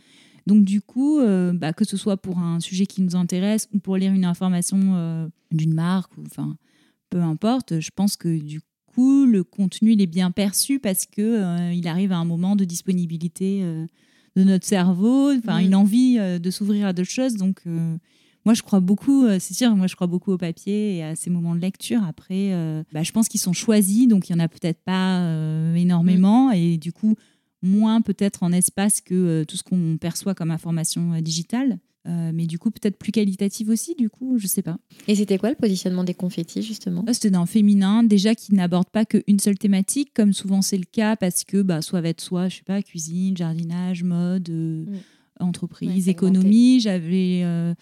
donc 0.46 0.64
du 0.64 0.80
coup, 0.80 1.18
euh, 1.18 1.52
bah, 1.52 1.74
que 1.74 1.84
ce 1.84 1.98
soit 1.98 2.16
pour 2.16 2.38
un 2.38 2.58
sujet 2.58 2.86
qui 2.86 3.02
nous 3.02 3.16
intéresse 3.16 3.68
ou 3.74 3.80
pour 3.80 3.98
lire 3.98 4.14
une 4.14 4.24
information 4.24 5.28
d'une 5.50 5.74
marque, 5.74 6.16
ou, 6.16 6.22
peu 7.11 7.21
importe, 7.21 7.81
je 7.81 7.90
pense 7.94 8.16
que 8.16 8.38
du 8.38 8.61
le 9.27 9.44
contenu 9.44 9.92
il 9.92 10.01
est 10.01 10.07
bien 10.07 10.31
perçu 10.31 10.79
parce 10.79 11.07
que 11.07 11.23
euh, 11.23 11.73
il 11.73 11.87
arrive 11.88 12.12
à 12.12 12.16
un 12.16 12.25
moment 12.25 12.57
de 12.57 12.64
disponibilité 12.64 13.61
euh, 13.62 13.87
de 14.37 14.44
notre 14.44 14.66
cerveau, 14.66 15.33
enfin 15.33 15.59
une 15.59 15.75
envie 15.75 16.16
euh, 16.18 16.38
de 16.38 16.51
s'ouvrir 16.51 16.87
à 16.87 16.92
d'autres 16.92 17.11
choses. 17.11 17.35
Donc 17.35 17.62
moi 18.44 18.55
je 18.55 18.62
crois 18.62 18.81
beaucoup, 18.81 19.27
c'est 19.38 19.55
sûr, 19.55 19.75
moi 19.77 19.87
je 19.87 19.94
crois 19.94 20.07
beaucoup 20.07 20.33
au 20.33 20.38
papier 20.38 20.97
et 20.97 21.03
à 21.03 21.16
ces 21.16 21.31
moments 21.31 21.55
de 21.55 21.61
lecture. 21.61 22.03
Après, 22.05 22.53
bah, 22.92 23.03
je 23.03 23.12
pense 23.12 23.29
qu'ils 23.29 23.40
sont 23.40 23.53
choisis, 23.53 24.09
donc 24.09 24.29
il 24.29 24.33
y 24.33 24.35
en 24.35 24.38
a 24.38 24.49
peut-être 24.49 24.83
pas 24.85 25.21
énormément 25.75 26.51
et 26.51 26.79
du 26.79 26.92
coup 26.92 27.14
moins 27.61 28.01
peut-être 28.01 28.44
en 28.44 28.53
espace 28.53 29.01
que 29.01 29.44
tout 29.44 29.57
ce 29.57 29.62
qu'on 29.64 29.99
perçoit 29.99 30.35
comme 30.35 30.51
information 30.51 31.21
digitale. 31.21 31.79
Euh, 32.09 32.31
mais 32.33 32.47
du 32.47 32.59
coup 32.59 32.71
peut-être 32.71 32.97
plus 32.97 33.12
qualitative 33.12 33.68
aussi, 33.68 33.94
du 33.94 34.09
coup, 34.09 34.38
je 34.38 34.47
sais 34.47 34.62
pas. 34.62 34.79
Et 35.09 35.14
c'était 35.14 35.37
quoi 35.37 35.51
le 35.51 35.57
positionnement 35.57 36.05
des 36.05 36.14
confettis 36.14 36.62
justement 36.62 37.05
ah, 37.07 37.12
C'était 37.12 37.31
d'un 37.31 37.44
féminin, 37.44 38.03
déjà 38.03 38.35
qui 38.35 38.55
n'aborde 38.55 38.88
pas 38.88 39.05
qu'une 39.05 39.38
seule 39.38 39.59
thématique, 39.59 40.12
comme 40.14 40.33
souvent 40.33 40.62
c'est 40.62 40.79
le 40.79 40.87
cas, 40.90 41.16
parce 41.16 41.44
que 41.44 41.61
bah, 41.61 41.83
soit 41.83 42.01
va 42.01 42.09
être 42.09 42.23
soit, 42.23 42.49
je 42.49 42.57
sais 42.57 42.62
pas, 42.62 42.81
cuisine, 42.83 43.37
jardinage, 43.37 44.05
mode, 44.05 44.49
euh, 44.49 44.87
mm. 44.87 44.97
entreprise, 45.40 46.09
économie. 46.09 46.81
J'avais 46.81 47.42
euh, 47.44 47.75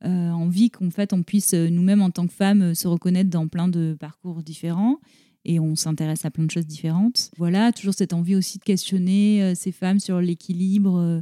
envie 0.00 0.70
qu'en 0.70 0.90
fait 0.90 1.12
on 1.12 1.24
puisse 1.24 1.54
nous-mêmes 1.54 2.02
en 2.02 2.10
tant 2.10 2.26
que 2.26 2.32
femmes 2.32 2.76
se 2.76 2.86
reconnaître 2.86 3.30
dans 3.30 3.48
plein 3.48 3.66
de 3.66 3.96
parcours 3.98 4.42
différents 4.42 4.98
et 5.44 5.58
on 5.58 5.74
s'intéresse 5.74 6.24
à 6.24 6.30
plein 6.30 6.44
de 6.44 6.50
choses 6.52 6.66
différentes. 6.68 7.32
Voilà, 7.36 7.72
toujours 7.72 7.94
cette 7.94 8.12
envie 8.12 8.36
aussi 8.36 8.58
de 8.58 8.62
questionner 8.62 9.56
ces 9.56 9.72
femmes 9.72 9.98
sur 9.98 10.20
l'équilibre 10.20 11.20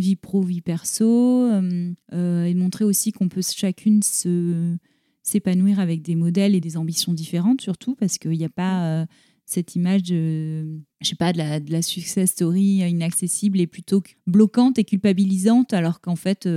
vie 0.00 0.16
pro, 0.16 0.42
vie 0.42 0.60
perso, 0.60 1.44
euh, 1.44 1.92
euh, 2.12 2.44
et 2.44 2.54
montrer 2.54 2.84
aussi 2.84 3.12
qu'on 3.12 3.28
peut 3.28 3.42
chacune 3.42 4.02
se 4.02 4.76
s'épanouir 5.22 5.78
avec 5.78 6.02
des 6.02 6.16
modèles 6.16 6.54
et 6.54 6.60
des 6.60 6.76
ambitions 6.76 7.12
différentes 7.12 7.60
surtout 7.60 7.94
parce 7.94 8.16
qu'il 8.16 8.32
n'y 8.32 8.44
a 8.44 8.48
pas 8.48 8.84
euh, 8.86 9.06
cette 9.44 9.76
image 9.76 10.02
de 10.04 10.80
je 11.02 11.08
sais 11.08 11.14
pas 11.14 11.32
de 11.32 11.38
la, 11.38 11.60
de 11.60 11.70
la, 11.70 11.82
success 11.82 12.30
story 12.30 12.78
inaccessible 12.78 13.60
et 13.60 13.66
plutôt 13.66 14.02
bloquante 14.26 14.78
et 14.78 14.84
culpabilisante 14.84 15.74
alors 15.74 16.00
qu'en 16.00 16.16
fait 16.16 16.48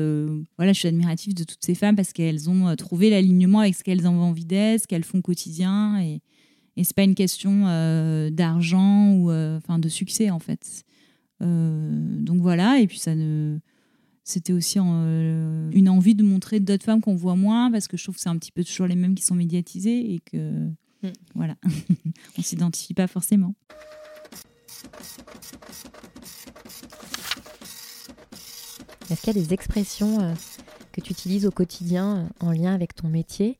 voilà 0.57 0.71
je 0.71 0.79
suis 0.79 0.87
admirative 0.87 1.33
de 1.33 1.43
toutes 1.43 1.63
ces 1.63 1.75
femmes 1.75 1.97
parce 1.97 2.13
qu'elles 2.13 2.49
ont 2.49 2.73
trouvé 2.77 3.09
l'alignement 3.09 3.59
avec 3.59 3.75
ce 3.75 3.83
qu'elles 3.83 4.07
ont 4.07 4.21
envie 4.21 4.45
d'être 4.45 4.83
ce 4.83 4.87
qu'elles 4.87 5.03
font 5.03 5.19
au 5.19 5.23
quotidien. 5.23 6.01
Et 6.01 6.21
et 6.75 6.83
c'est 6.83 6.95
pas 6.95 7.03
une 7.03 7.13
question 7.13 7.65
d'argent 8.31 9.11
ou 9.11 9.29
enfin 9.29 9.77
de 9.77 9.89
succès 9.89 10.31
en 10.31 10.39
fait 10.39 10.85
donc 11.43 12.41
voilà, 12.41 12.79
et 12.79 12.87
puis 12.87 12.99
ça 12.99 13.15
ne 13.15 13.59
c'était 14.23 14.53
aussi 14.53 14.79
euh, 14.79 15.69
une 15.71 15.89
envie 15.89 16.15
de 16.15 16.23
montrer 16.23 16.59
d'autres 16.59 16.85
femmes 16.85 17.01
qu'on 17.01 17.15
voit 17.15 17.35
moins 17.35 17.69
parce 17.71 17.87
que 17.87 17.97
je 17.97 18.03
trouve 18.03 18.15
que 18.15 18.21
c'est 18.21 18.29
un 18.29 18.37
petit 18.37 18.51
peu 18.51 18.63
toujours 18.63 18.87
les 18.87 18.95
mêmes 18.95 19.15
qui 19.15 19.23
sont 19.23 19.35
médiatisées 19.35 20.13
et 20.13 20.19
que 20.19 20.69
mm. 21.03 21.11
voilà 21.35 21.55
on 22.37 22.41
s'identifie 22.41 22.93
pas 22.93 23.07
forcément 23.07 23.53
est-ce 29.09 29.21
qu'il 29.21 29.35
y 29.35 29.37
a 29.37 29.41
des 29.41 29.53
expressions 29.53 30.21
euh, 30.21 30.33
que 30.93 31.01
tu 31.01 31.11
utilises 31.11 31.45
au 31.45 31.51
quotidien 31.51 32.29
en 32.39 32.51
lien 32.51 32.73
avec 32.73 32.95
ton 32.95 33.09
métier 33.09 33.59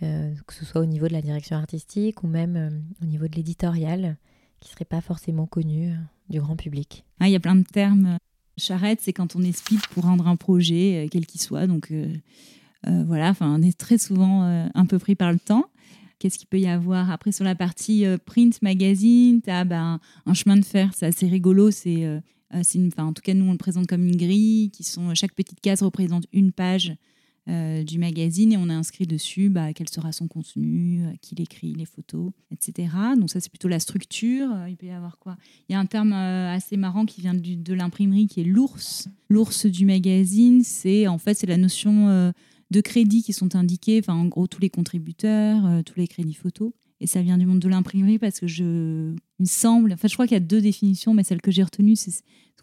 que 0.00 0.54
ce 0.54 0.64
soit 0.64 0.80
au 0.80 0.86
niveau 0.86 1.08
de 1.08 1.12
la 1.12 1.20
direction 1.20 1.56
artistique 1.56 2.24
ou 2.24 2.26
même 2.26 2.82
au 3.02 3.04
niveau 3.04 3.28
de 3.28 3.36
l'éditorial? 3.36 4.16
Qui 4.60 4.68
ne 4.68 4.72
seraient 4.72 4.84
pas 4.84 5.00
forcément 5.00 5.46
connues 5.46 5.94
du 6.28 6.40
grand 6.40 6.56
public 6.56 7.04
ah, 7.18 7.28
Il 7.28 7.32
y 7.32 7.36
a 7.36 7.40
plein 7.40 7.56
de 7.56 7.64
termes. 7.64 8.18
Charrette, 8.56 9.00
c'est 9.02 9.12
quand 9.12 9.36
on 9.36 9.42
est 9.42 9.52
speed 9.52 9.80
pour 9.88 10.04
rendre 10.04 10.28
un 10.28 10.36
projet, 10.36 11.04
euh, 11.04 11.08
quel 11.10 11.26
qu'il 11.26 11.40
soit. 11.40 11.66
Donc 11.66 11.90
euh, 11.90 12.12
euh, 12.86 13.04
voilà, 13.04 13.34
on 13.40 13.62
est 13.62 13.76
très 13.76 13.98
souvent 13.98 14.42
un 14.42 14.86
peu 14.86 14.98
pris 14.98 15.14
par 15.14 15.32
le 15.32 15.38
temps. 15.38 15.66
Qu'est-ce 16.18 16.38
qu'il 16.38 16.48
peut 16.48 16.60
y 16.60 16.68
avoir 16.68 17.10
Après, 17.10 17.32
sur 17.32 17.44
la 17.44 17.54
partie 17.54 18.04
print 18.26 18.60
magazine, 18.60 19.40
tu 19.42 19.50
as 19.50 19.64
ben, 19.64 20.00
un 20.26 20.34
chemin 20.34 20.56
de 20.56 20.64
fer, 20.64 20.90
c'est 20.94 21.06
assez 21.06 21.26
rigolo. 21.26 21.70
C'est, 21.70 22.20
en 22.52 23.12
tout 23.14 23.22
cas, 23.22 23.32
nous, 23.32 23.46
on 23.46 23.52
le 23.52 23.58
présente 23.58 23.86
comme 23.86 24.06
une 24.06 24.16
grille, 24.16 24.70
qui 24.70 24.84
sont, 24.84 25.14
chaque 25.14 25.32
petite 25.32 25.60
case 25.60 25.82
représente 25.82 26.26
une 26.32 26.52
page 26.52 26.94
euh, 27.48 27.82
du 27.82 27.98
magazine 27.98 28.52
et 28.52 28.58
on 28.58 28.68
a 28.68 28.74
inscrit 28.74 29.06
dessus 29.06 29.48
bah, 29.48 29.72
quel 29.72 29.88
sera 29.88 30.12
son 30.12 30.28
contenu, 30.28 31.02
euh, 31.02 31.12
qui 31.22 31.34
l'écrit, 31.34 31.72
les 31.72 31.86
photos, 31.86 32.32
etc. 32.52 32.88
Donc 33.18 33.30
ça 33.30 33.40
c'est 33.40 33.48
plutôt 33.48 33.66
la 33.66 33.80
structure. 33.80 34.52
Euh, 34.52 34.68
il 34.68 34.76
peut 34.76 34.86
y 34.86 34.90
avoir 34.90 35.18
quoi? 35.18 35.36
Il 35.68 35.72
y 35.72 35.74
a 35.74 35.80
un 35.80 35.86
terme 35.86 36.12
assez 36.12 36.76
marrant 36.76 37.06
qui 37.06 37.22
vient 37.22 37.34
de 37.34 37.74
l'imprimerie 37.74 38.26
qui 38.26 38.42
est 38.42 38.44
l'ours. 38.44 39.08
L'ours 39.30 39.64
du 39.66 39.86
magazine, 39.86 40.62
c'est 40.62 41.08
en 41.08 41.16
fait 41.16 41.34
c'est 41.34 41.46
la 41.46 41.56
notion 41.56 42.32
de 42.70 42.80
crédits 42.80 43.22
qui 43.22 43.32
sont 43.32 43.56
indiqués, 43.56 44.00
enfin 44.00 44.14
en 44.14 44.26
gros 44.26 44.46
tous 44.46 44.60
les 44.60 44.70
contributeurs, 44.70 45.82
tous 45.84 45.98
les 45.98 46.08
crédits 46.08 46.34
photos. 46.34 46.72
et 47.00 47.06
ça 47.06 47.22
vient 47.22 47.38
du 47.38 47.46
monde 47.46 47.60
de 47.60 47.68
l'imprimerie 47.68 48.18
parce 48.18 48.38
que 48.38 48.46
je, 48.46 49.14
me 49.40 49.46
semble, 49.46 49.94
enfin 49.94 50.08
je 50.08 50.14
crois 50.14 50.26
qu'il 50.26 50.34
y 50.34 50.36
a 50.36 50.40
deux 50.40 50.60
définitions, 50.60 51.14
mais 51.14 51.24
celle 51.24 51.40
que 51.40 51.50
j'ai 51.50 51.62
retenue, 51.62 51.96
c'est 51.96 52.10
ce 52.10 52.20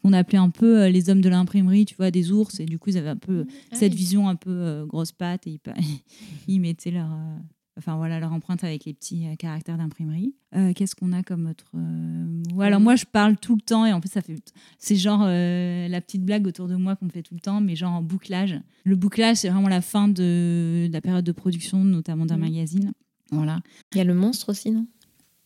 qu'on 0.08 0.13
appelait 0.13 0.38
un 0.38 0.50
peu 0.50 0.84
euh, 0.84 0.89
les 0.89 1.10
hommes 1.10 1.22
de 1.22 1.30
l'imprimerie, 1.30 1.86
tu 1.86 1.96
vois, 1.96 2.12
des 2.12 2.32
ours, 2.32 2.60
et 2.60 2.65
du 2.65 2.80
coup 2.80 2.89
ils 2.91 2.98
avaient 2.98 3.10
un 3.10 3.15
peu 3.17 3.46
Ah 3.72 3.76
cette 3.76 3.91
oui. 3.93 3.98
vision 3.98 4.30
un 4.30 4.36
peu 4.36 4.50
euh, 4.52 4.86
grosse 4.86 5.12
patte 5.12 5.48
et 5.48 5.60
ils, 6.48 6.60
mettaient 6.60 6.91
leur, 6.91 7.12
euh, 7.12 7.38
enfin 7.78 7.98
voilà 7.98 8.20
leur 8.20 8.32
empreinte 8.34 8.63
avec 8.63 8.86
les 8.86 8.93
petits 8.93 9.28
euh, 9.28 9.36
caractères 9.36 9.78
d'imprimerie. 9.78 10.34
Euh, 10.56 10.72
Qu'est-ce 10.74 10.96
qu'on 10.96 11.12
a 11.13 11.24
comme 11.24 11.46
autre 11.48 11.65
euh, 11.76 12.26
mot? 12.54 12.62
Alors 12.62 12.80
moi 12.80 12.96
je 12.96 13.06
parle 13.06 13.36
tout 13.38 13.56
le 13.56 13.62
temps 13.62 13.86
et 13.86 13.91
en 13.93 14.00
fait 14.02 14.08
ça 14.08 14.22
fait, 14.22 14.38
c'est 14.80 14.96
genre 14.96 15.24
euh, 15.26 15.88
la 15.88 16.00
petite 16.02 16.24
blague 16.24 16.48
autour 16.48 16.67
de 16.67 16.76
moi 16.76 16.96
qu'on 16.96 17.06
me 17.06 17.12
fait 17.12 17.24
tout 17.24 17.34
le 17.36 17.41
temps, 17.41 17.60
mais 17.60 17.76
genre 17.76 17.91
en 17.93 18.02
bouclage. 18.02 18.60
Le 18.86 18.96
bouclage 18.96 19.38
c'est 19.38 19.50
vraiment 19.50 19.67
la 19.70 19.82
fin 19.82 20.08
de, 20.08 20.88
de 20.88 20.93
la 20.93 21.02
période 21.02 21.26
de 21.26 21.32
production, 21.34 21.84
notamment 21.84 22.26
d'un 22.26 22.38
Mhm. 22.38 22.41
magazine. 22.50 22.93
Voilà. 23.32 23.60
Il 23.93 23.98
y 23.98 24.02
a 24.02 24.06
le 24.06 24.13
monstre 24.15 24.50
aussi, 24.50 24.72
non? 24.72 24.88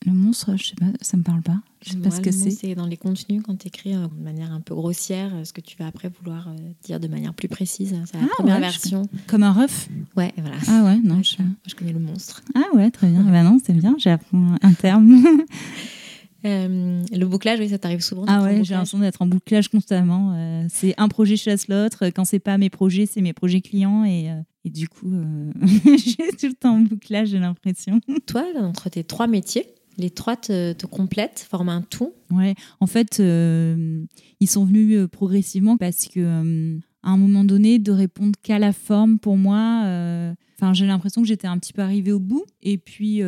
Le 0.06 0.14
monstre, 0.14 0.56
je 0.58 0.66
sais 0.70 0.76
pas, 0.76 0.88
ça 1.02 1.16
me 1.16 1.22
parle 1.22 1.44
pas. 1.44 1.60
Je 1.86 1.92
sais 1.92 1.98
pas 1.98 2.10
ce 2.10 2.22
que 2.22 2.32
c'est. 2.32 2.50
C'est 2.50 2.74
dans 2.74 2.88
les 2.88 2.98
contenus, 2.98 3.44
quand 3.46 3.56
tu 3.56 3.68
écris 3.68 3.94
de 3.94 4.24
manière 4.24 4.52
un 4.52 4.60
peu 4.62 4.74
grossière, 4.74 5.32
euh, 5.36 5.44
ce 5.44 5.54
que 5.54 5.62
tu 5.62 5.78
vas 5.78 5.86
après 5.88 6.10
vouloir 6.10 6.48
euh, 6.48 6.56
dire 6.84 7.00
de 7.00 7.08
manière 7.08 7.34
plus 7.36 7.48
précise. 7.48 7.96
C'est 8.06 8.18
la 8.18 8.24
Ah, 8.24 8.28
première 8.38 8.56
ouais, 8.56 8.64
je 8.64 8.68
version. 8.80 9.04
Comme 9.28 9.44
un 9.44 9.52
ref. 9.54 9.90
Ouais, 10.16 10.34
voilà. 10.38 10.58
Ah 10.68 10.84
ouais, 10.86 10.98
non. 11.04 11.18
Ouais, 11.18 11.24
je- 11.68 11.76
connais 11.76 11.94
le 11.94 12.00
monstre. 12.00 12.42
Ah 12.56 12.64
ouais, 12.76 12.90
très 12.90 13.08
bien. 13.10 13.22
bah 13.24 13.44
non, 13.44 13.60
c'est 13.64 13.74
bien. 13.74 13.96
J'ai 14.00 14.10
appris 14.12 14.36
un 14.62 14.74
terme. 14.74 15.24
Euh, 16.44 17.04
le 17.14 17.26
bouclage, 17.28 17.60
oui, 17.60 17.70
ça 17.70 17.78
t'arrive 17.78 18.02
souvent. 18.02 18.26
Ah 18.28 18.42
ouais, 18.42 18.64
j'ai 18.64 18.74
l'impression 18.74 18.98
d'être 18.98 19.22
en 19.22 19.28
bouclage 19.28 19.68
constamment. 19.70 20.34
Euh, 20.36 20.66
c'est 20.70 20.96
un 20.98 21.08
projet 21.08 21.38
chasse 21.38 21.68
l'autre. 21.68 22.08
Quand 22.08 22.26
c'est 22.26 22.40
pas 22.40 22.58
mes 22.58 22.72
projets, 22.72 23.06
c'est 23.06 23.22
mes 23.22 23.32
projets 23.34 23.62
clients. 23.62 24.04
Et, 24.06 24.32
euh, 24.32 24.42
et 24.66 24.72
du 24.72 24.90
coup, 24.90 25.14
euh, 25.14 25.52
j'ai 25.98 26.30
tout 26.36 26.48
le 26.48 26.54
temps 26.56 26.74
en 26.78 26.80
bouclage, 26.80 27.28
j'ai 27.28 27.38
l'impression. 27.38 28.00
Toi, 28.26 28.44
entre 28.60 28.90
tes 28.90 29.04
trois 29.04 29.28
métiers, 29.28 29.68
les 30.02 30.10
trois 30.10 30.36
te, 30.36 30.74
te 30.74 30.86
complètent, 30.86 31.48
forment 31.50 31.70
un 31.70 31.82
tout. 31.82 32.14
Ouais, 32.32 32.56
en 32.80 32.88
fait, 32.88 33.20
euh, 33.20 34.04
ils 34.40 34.50
sont 34.50 34.66
venus 34.66 34.98
euh, 34.98 35.08
progressivement 35.08 35.78
parce 35.78 36.08
que 36.08 36.20
euh, 36.20 36.78
à 37.04 37.12
un 37.12 37.18
moment 37.18 37.44
donné, 37.44 37.80
de 37.80 37.92
répondre 37.92 38.34
qu'à 38.42 38.60
la 38.60 38.74
forme, 38.74 39.20
pour 39.20 39.38
moi, 39.38 40.36
j'ai 40.74 40.86
l'impression 40.86 41.22
que 41.22 41.28
j'étais 41.28 41.48
un 41.48 41.58
petit 41.58 41.74
peu 41.74 41.82
arrivée 41.82 42.12
au 42.12 42.20
bout. 42.20 42.46
Et 42.62 42.78
puis, 42.78 43.22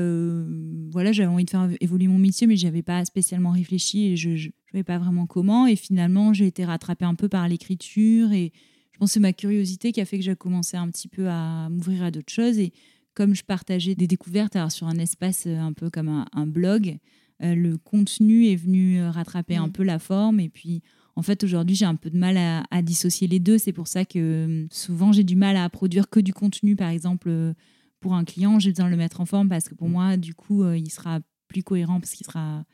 voilà, 0.92 1.12
j'avais 1.12 1.30
envie 1.30 1.46
de 1.46 1.50
faire 1.50 1.68
évoluer 1.82 2.08
mon 2.08 2.20
métier, 2.20 2.46
mais 2.46 2.56
j'avais 2.56 2.84
pas 2.84 3.04
spécialement 3.04 3.50
réfléchi 3.50 4.10
et 4.10 4.16
je 4.16 4.30
ne 4.30 4.52
savais 4.72 4.84
pas 4.84 5.00
vraiment 5.00 5.26
comment. 5.26 5.66
Et 5.66 5.76
finalement, 5.76 6.34
j'ai 6.34 6.46
été 6.46 6.66
rattrapée 6.66 7.06
un 7.06 7.16
peu 7.16 7.30
par 7.30 7.48
l'écriture 7.48 8.32
et 8.32 8.52
je 8.92 9.00
pense 9.00 9.10
que 9.10 9.14
c'est 9.14 9.20
ma 9.20 9.34
curiosité 9.34 9.92
qui 9.92 10.02
a 10.02 10.06
fait 10.06 10.20
que 10.20 10.24
j'ai 10.24 10.36
commencé 10.36 10.78
un 10.78 10.88
petit 10.90 11.08
peu 11.08 11.28
à 11.28 11.68
m'ouvrir 11.70 12.04
à 12.04 12.12
d'autres 12.12 12.32
choses. 12.32 12.60
Comme 13.14 13.36
je 13.36 13.44
partageais 13.44 13.96
des 13.96 14.08
découvertes 14.08 14.56
alors 14.56 14.72
sur 14.72 14.88
un 14.88 14.98
espace 14.98 15.44
euh, 15.48 15.58
un 15.60 15.74
peu 15.74 15.90
comme 15.90 16.10
un, 16.10 16.26
un 16.34 16.48
blog, 16.48 16.98
euh, 17.42 17.56
le 17.56 17.78
contenu 17.78 18.48
est 18.48 18.56
venu 18.56 19.00
euh, 19.00 19.12
rattraper 19.12 19.56
un 19.56 19.68
Mm. 19.68 19.72
peu 19.72 19.84
la 19.84 20.00
forme. 20.00 20.40
Et 20.40 20.50
puis, 20.50 20.82
en 21.16 21.22
fait, 21.22 21.44
aujourd'hui, 21.44 21.76
j'ai 21.76 21.86
un 21.86 21.96
peu 21.96 22.10
de 22.10 22.18
mal 22.18 22.38
à, 22.38 22.64
à 22.72 22.82
dissocier 22.82 23.28
les 23.28 23.40
deux. 23.40 23.58
C'est 23.58 23.74
pour 23.74 23.88
ça 23.88 24.06
que 24.06 24.68
souvent, 24.72 25.12
j'ai 25.12 25.24
du 25.24 25.36
mal 25.36 25.58
à 25.58 25.70
produire 25.70 26.10
que 26.10 26.20
du 26.20 26.34
contenu, 26.34 26.76
par 26.76 26.90
exemple, 26.90 27.54
pour 28.00 28.16
un 28.16 28.24
client. 28.24 28.60
J'ai 28.60 28.72
besoin 28.72 28.86
de 28.88 28.92
le 28.92 28.98
mettre 28.98 29.22
en 29.22 29.26
forme 29.26 29.48
parce 29.50 29.70
que 29.70 29.76
pour 29.76 29.90
moi, 29.90 30.18
du 30.18 30.34
coup, 30.34 30.68
il 30.72 30.90
sera 30.90 31.20
plus 31.48 31.62
cohérent 31.62 32.00
parce 32.00 32.14
qu'il 32.14 32.26
sera 32.26 32.66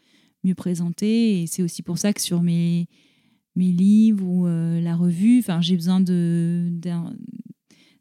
mieux 0.45 0.55
présenté. 0.55 1.41
Et 1.41 1.47
c'est 1.47 1.63
aussi 1.63 1.81
pour 1.83 1.97
ça 1.97 2.13
que 2.13 2.21
sur 2.21 2.41
mes, 2.41 2.87
mes 3.55 3.71
livres 3.71 4.25
ou 4.25 4.47
euh, 4.47 4.79
la 4.79 4.95
revue, 4.95 5.43
j'ai 5.59 5.75
besoin 5.75 5.99
de, 5.99 6.69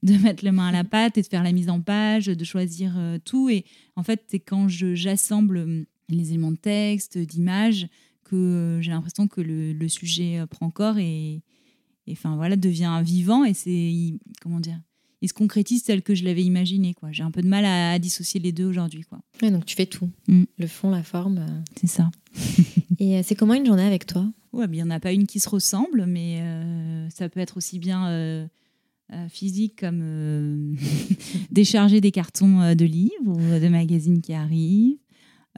de 0.03 0.15
mettre 0.19 0.45
les 0.45 0.51
mains 0.53 0.69
à 0.69 0.73
la 0.73 0.85
pâte 0.85 1.19
et 1.19 1.23
de 1.23 1.27
faire 1.27 1.43
la 1.43 1.53
mise 1.53 1.69
en 1.69 1.81
page, 1.81 2.27
de 2.27 2.45
choisir 2.45 2.95
euh, 2.97 3.19
tout. 3.25 3.49
Et 3.49 3.65
en 3.97 4.03
fait, 4.03 4.25
c'est 4.29 4.39
quand 4.41 4.69
je- 4.69 4.95
j'assemble 4.95 5.57
euh, 5.59 5.85
les 6.09 6.31
éléments 6.31 6.53
de 6.53 6.57
texte, 6.57 7.19
d'images, 7.19 7.89
que 8.25 8.37
euh, 8.37 8.81
j'ai 8.83 8.91
l'impression 8.91 9.27
que 9.27 9.41
le, 9.41 9.73
le 9.73 9.89
sujet 9.89 10.41
prend 10.51 10.71
corps 10.71 10.99
et, 10.99 11.43
enfin 12.11 12.37
voilà 12.37 12.57
devient 12.57 13.01
vivant 13.05 13.45
et 13.45 13.53
c'est 13.55 13.93
comment 14.41 14.61
dire 14.61 14.81
il 15.21 15.29
se 15.29 15.35
concrétise 15.35 15.83
tel 15.83 16.01
que 16.03 16.15
je 16.15 16.25
l'avais 16.25 16.43
imaginé 16.45 16.95
quoi 16.95 17.11
j'ai 17.13 17.23
un 17.23 17.31
peu 17.31 17.43
de 17.43 17.49
mal 17.49 17.65
à, 17.67 17.93
à 17.93 17.99
dissocier 17.99 18.39
les 18.41 18.53
deux 18.53 18.65
aujourd'hui 18.67 19.03
quoi 19.03 19.19
Ouais, 19.43 19.51
donc 19.51 19.67
tu 19.67 19.75
fais 19.77 19.85
tout. 19.87 20.09
Mm. 20.29 20.45
Le 20.59 20.67
fond, 20.67 20.91
la 20.91 21.03
forme. 21.03 21.39
euh. 21.39 21.61
c'est 21.81 21.87
ça 21.89 22.11
Et 22.99 23.19
euh, 23.19 23.23
c'est 23.25 23.35
comment 23.35 23.55
une 23.55 23.67
journée 23.67 23.83
avec 23.83 24.07
toi? 24.07 24.31
Ouais 24.53 24.67
mais 24.69 24.77
il 24.79 24.83
n'y 24.83 24.87
en 24.87 24.91
a 24.91 25.01
pas 25.01 25.13
une 25.13 25.27
qui 25.27 25.41
se 25.41 25.49
ressemble 25.49 26.07
mais 26.07 26.39
euh, 26.41 27.09
ça 27.11 27.29
peut 27.29 27.41
être 27.41 27.57
aussi 27.57 27.79
bien 27.79 28.07
physique 29.29 29.81
comme 29.81 30.01
euh, 30.03 30.75
décharger 31.51 32.01
des 32.01 32.11
cartons 32.11 32.61
euh, 32.61 32.75
de 32.75 32.85
livres 32.85 33.27
ou 33.27 33.37
de 33.37 33.69
magazines 33.69 34.21
qui 34.21 34.35
arrivent 34.35 34.99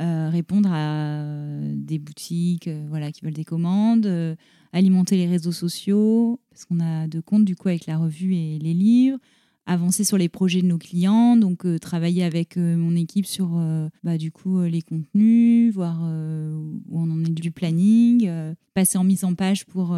euh, 0.00 0.30
répondre 0.30 0.70
à 0.72 1.22
euh, 1.22 1.74
des 1.76 1.98
boutiques 1.98 2.68
euh, 2.68 2.86
voilà, 2.88 3.12
qui 3.12 3.22
veulent 3.22 3.34
des 3.34 3.44
commandes, 3.44 4.06
euh, 4.06 4.34
alimenter 4.72 5.16
les 5.16 5.26
réseaux 5.26 5.52
sociaux, 5.52 6.40
parce 6.50 6.64
qu'on 6.64 6.80
a 6.80 7.06
deux 7.06 7.20
comptes 7.20 7.44
du 7.44 7.54
coup 7.54 7.68
avec 7.68 7.86
la 7.86 7.98
revue 7.98 8.34
et 8.34 8.58
les 8.58 8.72
livres, 8.72 9.18
avancer 9.66 10.04
sur 10.04 10.18
les 10.18 10.28
projets 10.28 10.62
de 10.62 10.66
nos 10.66 10.78
clients, 10.78 11.36
donc 11.36 11.64
euh, 11.64 11.78
travailler 11.78 12.24
avec 12.24 12.56
euh, 12.56 12.76
mon 12.76 12.96
équipe 12.96 13.26
sur 13.26 13.50
euh, 13.56 13.88
bah, 14.02 14.18
du 14.18 14.32
coup 14.32 14.62
les 14.62 14.82
contenus, 14.82 15.72
voir 15.72 16.00
où 16.02 17.00
on 17.00 17.10
en 17.10 17.24
est 17.24 17.30
du 17.30 17.50
planning, 17.50 18.30
passer 18.74 18.98
en 18.98 19.04
mise 19.04 19.24
en 19.24 19.34
page 19.34 19.66
pour 19.66 19.94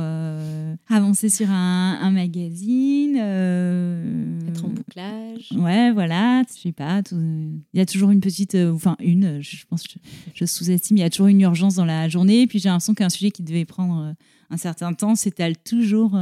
avancer 0.89 1.29
sur 1.29 1.51
un, 1.51 1.99
un 2.01 2.11
magazine. 2.11 3.17
Être 3.17 4.65
en 4.65 4.69
bouclage 4.69 5.53
Ouais, 5.57 5.93
voilà, 5.93 6.43
je 6.55 6.61
sais 6.61 6.73
pas. 6.73 7.03
Il 7.13 7.61
y 7.75 7.81
a 7.81 7.87
toujours 7.87 8.11
une 8.11 8.21
petite, 8.21 8.55
enfin 8.55 8.97
une, 9.01 9.41
je 9.41 9.65
pense, 9.69 9.85
je, 9.85 9.99
je 10.35 10.45
sous-estime, 10.45 10.99
il 10.99 11.01
y 11.01 11.05
a 11.05 11.11
toujours 11.11 11.29
une 11.29 11.41
urgence 11.41 11.77
dans 11.77 11.85
la 11.85 12.09
journée. 12.09 12.47
Puis 12.47 12.59
j'ai 12.59 12.69
l'impression 12.69 12.95
qu'un 12.95 13.11
sujet 13.11 13.31
qui 13.31 13.43
devait 13.43 13.65
prendre 13.65 14.15
un 14.51 14.57
certain 14.57 14.93
temps 14.93 15.15
s'étale 15.15 15.57
toujours 15.57 16.17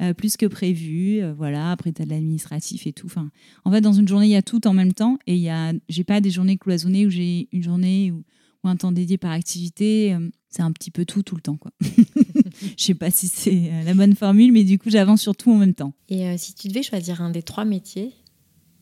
euh, 0.00 0.14
plus 0.14 0.36
que 0.36 0.46
prévu. 0.46 1.20
euh, 1.22 1.32
voilà, 1.34 1.72
après 1.72 1.92
tu 1.92 2.02
as 2.02 2.04
de 2.04 2.10
l'administratif 2.10 2.86
et 2.86 2.92
tout. 2.92 3.06
Enfin, 3.06 3.30
en 3.64 3.70
fait, 3.72 3.80
dans 3.80 3.92
une 3.92 4.06
journée, 4.08 4.26
il 4.26 4.32
y 4.32 4.36
a 4.36 4.42
tout 4.42 4.66
en 4.66 4.72
même 4.74 4.92
temps. 4.92 5.18
Et 5.26 5.34
il 5.34 5.40
y 5.40 5.48
a, 5.50 5.72
j'ai 5.88 6.04
pas 6.04 6.20
des 6.20 6.30
journées 6.30 6.56
cloisonnées 6.58 7.06
où 7.06 7.10
j'ai 7.10 7.48
une 7.52 7.62
journée 7.62 8.12
ou, 8.12 8.24
ou 8.64 8.68
un 8.68 8.76
temps 8.76 8.92
dédié 8.92 9.18
par 9.18 9.32
activité. 9.32 10.14
euh, 10.14 10.28
C'est 10.50 10.62
un 10.62 10.72
petit 10.72 10.90
peu 10.90 11.04
tout, 11.04 11.22
tout 11.22 11.34
le 11.36 11.40
temps, 11.42 11.56
quoi. 11.56 11.72
Je 12.76 12.84
sais 12.84 12.94
pas 12.94 13.10
si 13.10 13.28
c'est 13.28 13.70
la 13.84 13.94
bonne 13.94 14.14
formule, 14.14 14.52
mais 14.52 14.64
du 14.64 14.78
coup, 14.78 14.90
j'avance 14.90 15.20
sur 15.22 15.36
tout 15.36 15.50
en 15.52 15.56
même 15.58 15.74
temps. 15.74 15.92
Et 16.08 16.36
si 16.38 16.54
tu 16.54 16.68
devais 16.68 16.82
choisir 16.82 17.20
un 17.22 17.30
des 17.30 17.42
trois 17.42 17.64
métiers, 17.64 18.12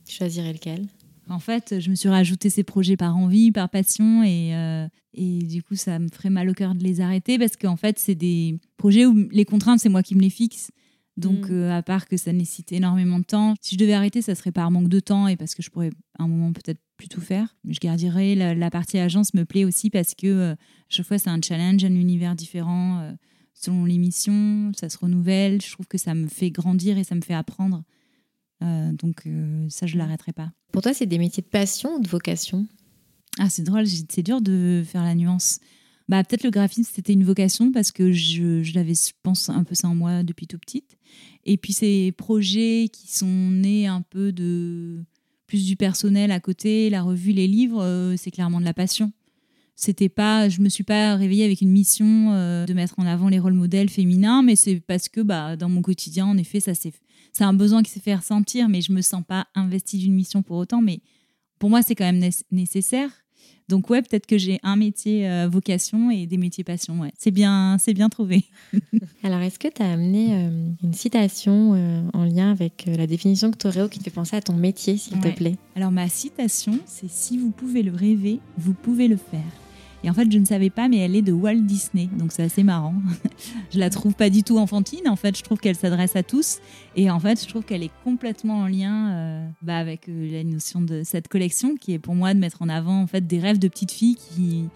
tu 0.07 0.15
choisirais 0.17 0.53
lequel? 0.53 0.87
En 1.29 1.41
fait, 1.41 1.81
je 1.81 1.91
me 1.91 1.97
suis 1.97 2.09
rajouté 2.09 2.51
ces 2.51 2.63
projets 2.63 2.97
par 2.97 3.17
envie, 3.17 3.51
par 3.51 3.69
passion, 3.69 4.23
et, 4.23 4.55
euh, 4.55 4.87
et 5.13 5.39
du 5.41 5.61
coup, 5.63 5.75
ça 5.75 5.99
me 5.99 6.07
ferait 6.09 6.31
mal 6.31 6.49
au 6.49 6.55
cœur 6.55 6.77
de 6.77 6.85
les 6.85 7.01
arrêter 7.01 7.37
parce 7.37 7.57
qu'en 7.57 7.75
fait, 7.77 7.99
c'est 7.99 8.15
des 8.15 8.61
projets 8.77 9.07
où 9.07 9.29
les 9.33 9.45
contraintes, 9.45 9.81
c'est 9.81 9.89
moi 9.89 10.05
qui 10.05 10.15
me 10.15 10.21
les 10.21 10.31
fixe. 10.31 10.71
Donc, 11.17 11.49
Mm. 11.49 11.53
euh, 11.53 11.77
à 11.79 11.83
part 11.83 12.07
que 12.07 12.17
ça 12.17 12.33
nécessite 12.33 12.73
énormément 12.73 13.19
de 13.19 13.25
temps, 13.25 13.55
si 13.63 13.75
je 13.75 13.79
devais 13.81 13.95
arrêter, 13.95 14.21
ça 14.23 14.35
serait 14.35 14.53
par 14.53 14.71
manque 14.71 14.89
de 14.89 15.01
temps 15.01 15.29
et 15.29 15.37
parce 15.37 15.55
que 15.55 15.63
je 15.63 15.71
pourrais 15.71 15.91
à 16.19 16.25
un 16.25 16.29
moment 16.29 16.53
peut-être 16.53 16.81
plus 16.99 17.09
tout 17.09 17.21
faire. 17.23 17.55
Mais 17.65 17.73
je 17.75 17.81
garderais 17.81 18.35
la, 18.35 18.55
la 18.55 18.71
partie 18.71 18.99
agence 18.99 19.33
me 19.35 19.45
plaît 19.45 19.65
aussi 19.65 19.89
parce 19.91 20.15
que 20.15 20.27
euh, 20.27 20.55
chaque 20.89 21.07
fois, 21.07 21.19
c'est 21.19 21.31
un 21.31 21.41
challenge, 21.43 21.85
un 21.85 21.95
univers 21.95 22.35
différent. 22.37 23.01
euh, 23.01 23.13
selon 23.55 23.87
l'émission, 23.87 24.71
ça 24.77 24.91
se 24.91 24.99
renouvelle. 24.99 25.63
Je 25.63 25.73
trouve 25.73 25.87
que 25.87 25.97
ça 25.97 26.15
me 26.15 26.27
fait 26.29 26.51
grandir 26.51 26.99
et 26.99 27.05
ça 27.05 27.15
me 27.15 27.23
fait 27.23 27.33
apprendre. 27.35 27.83
Donc, 28.61 29.29
ça, 29.69 29.87
je 29.87 29.97
l'arrêterai 29.99 30.33
pas. 30.33 30.51
Pour 30.73 30.83
toi, 30.83 30.93
c'est 30.95 31.07
des 31.07 31.19
métiers 31.19 31.43
de 31.43 31.49
passion 31.49 31.97
ou 31.97 32.01
de 32.01 32.09
vocation? 32.09 32.67
Ah, 33.39 33.49
c'est 33.51 33.63
drôle, 33.63 33.87
c'est 33.87 34.23
dur 34.23 34.41
de 34.41 34.83
faire 34.87 35.03
la 35.03 35.15
nuance. 35.15 35.59
Bah, 36.09 36.23
peut-être 36.23 36.45
le 36.45 36.51
graphisme, 36.51 36.91
c'était 36.95 37.13
une 37.13 37.25
vocation 37.25 37.73
parce 37.73 37.91
que 37.91 38.13
je, 38.13 38.63
je 38.63 38.75
l'avais, 38.75 38.95
je 38.95 39.13
pense, 39.23 39.49
un 39.49 39.65
peu 39.65 39.75
ça 39.75 39.89
en 39.89 39.95
moi 39.95 40.23
depuis 40.23 40.47
tout 40.47 40.59
petite. 40.59 40.97
Et 41.45 41.57
puis 41.57 41.73
ces 41.73 42.13
projets 42.13 42.89
qui 42.93 43.09
sont 43.09 43.27
nés 43.27 43.87
un 43.87 44.03
peu 44.03 44.33
de 44.33 45.05
plus 45.47 45.65
du 45.65 45.77
personnel 45.77 46.31
à 46.31 46.41
côté, 46.41 46.91
la 46.91 47.03
revue, 47.03 47.33
les 47.33 47.47
livres, 47.47 47.83
euh, 47.83 48.17
c'est 48.17 48.31
clairement 48.31 48.61
de 48.61 48.65
la 48.65 48.75
passion. 48.75 49.13
C'était 49.75 50.09
pas, 50.09 50.49
je 50.49 50.61
me 50.61 50.69
suis 50.69 50.85
pas 50.85 51.17
réveillée 51.17 51.45
avec 51.45 51.61
une 51.61 51.71
mission 51.71 52.33
euh, 52.33 52.65
de 52.65 52.73
mettre 52.73 52.99
en 52.99 53.07
avant 53.07 53.29
les 53.29 53.39
rôles 53.39 53.53
modèles 53.53 53.91
féminins, 53.91 54.43
mais 54.43 54.57
c'est 54.57 54.81
parce 54.81 55.09
que 55.09 55.21
bah, 55.21 55.57
dans 55.57 55.69
mon 55.69 55.83
quotidien, 55.83 56.27
en 56.27 56.37
effet, 56.39 56.61
ça 56.61 56.75
c'est, 56.75 56.93
un 57.41 57.53
besoin 57.53 57.83
qui 57.83 57.91
s'est 57.91 58.01
fait 58.01 58.15
ressentir, 58.15 58.69
mais 58.71 58.81
je 58.81 58.93
me 58.93 59.03
sens 59.03 59.23
pas 59.27 59.47
investie 59.55 59.99
d'une 59.99 60.15
mission 60.15 60.43
pour 60.43 60.57
autant. 60.57 60.81
Mais 60.81 61.01
pour 61.59 61.69
moi, 61.69 61.83
c'est 61.83 61.95
quand 61.95 62.07
même 62.07 62.19
né- 62.19 62.31
nécessaire. 62.51 63.11
Donc 63.69 63.91
ouais, 63.91 64.01
peut-être 64.01 64.27
que 64.27 64.39
j'ai 64.39 64.61
un 64.63 64.77
métier 64.77 65.29
euh, 65.29 65.49
vocation 65.51 66.11
et 66.11 66.27
des 66.27 66.37
métiers 66.37 66.63
passion. 66.63 67.01
Ouais. 67.01 67.11
C'est 67.19 67.33
bien, 67.33 67.77
c'est 67.81 67.95
bien 67.95 68.09
trouvé. 68.09 68.45
Alors, 69.25 69.41
est-ce 69.41 69.59
que 69.59 69.67
tu 69.69 69.83
as 69.83 69.91
amené 69.93 70.29
euh, 70.35 70.69
une 70.85 70.95
citation 70.95 71.75
euh, 71.75 72.03
en 72.13 72.25
lien 72.25 72.53
avec 72.53 72.85
la 72.87 73.07
définition 73.09 73.51
que 73.51 73.57
tu 73.59 73.67
aurais 73.67 73.83
ou 73.83 73.89
qui 73.89 73.99
te 73.99 74.05
fait 74.05 74.11
penser 74.11 74.37
à 74.37 74.41
ton 74.41 74.55
métier, 74.55 74.97
s'il 74.97 75.15
Ouais. 75.17 75.33
te 75.33 75.37
plaît? 75.37 75.57
Alors 75.75 75.91
ma 75.91 76.09
citation, 76.09 76.79
c'est 76.87 77.11
si 77.11 77.39
vous 77.39 77.51
pouvez 77.51 77.83
le 77.83 77.93
rêver, 77.93 78.39
vous 78.57 78.73
pouvez 78.75 79.09
le 79.09 79.17
faire. 79.17 79.41
Et 80.07 80.11
en 80.11 80.15
fait, 80.15 80.31
je 80.31 80.39
ne 80.39 80.45
savais 80.45 80.71
pas, 80.71 80.87
mais 80.87 80.99
elle 80.99 81.17
est 81.17 81.23
de 81.23 81.33
Walt 81.33 81.63
Disney, 81.63 82.09
donc 82.17 82.31
c'est 82.31 82.45
assez 82.45 82.63
marrant. 82.63 82.95
je 83.73 83.81
la 83.81 83.91
trouve 83.91 84.15
pas 84.15 84.31
du 84.31 84.45
tout 84.45 84.57
enfantine. 84.57 85.09
En 85.09 85.17
fait, 85.17 85.37
je 85.37 85.43
trouve 85.43 85.59
qu'elle 85.59 85.75
s'adresse 85.75 86.15
à 86.15 86.23
tous, 86.23 86.61
et 86.95 87.11
en 87.11 87.19
fait, 87.19 87.43
je 87.43 87.49
trouve 87.49 87.65
qu'elle 87.65 87.83
est 87.83 87.91
complètement 88.05 88.59
en 88.59 88.67
lien 88.69 89.11
euh, 89.11 89.49
bah, 89.63 89.79
avec 89.79 90.09
euh, 90.09 90.31
la 90.31 90.45
notion 90.45 90.81
de 90.81 91.03
cette 91.03 91.27
collection, 91.27 91.75
qui 91.75 91.93
est 91.93 91.99
pour 91.99 92.15
moi 92.15 92.35
de 92.35 92.39
mettre 92.39 92.63
en 92.63 92.69
avant 92.69 93.03
en 93.03 93.09
fait 93.09 93.27
des 93.27 93.41
rêves 93.41 93.59
de 93.59 93.67
petites 93.67 93.91
filles 93.91 94.15
qui 94.15 94.69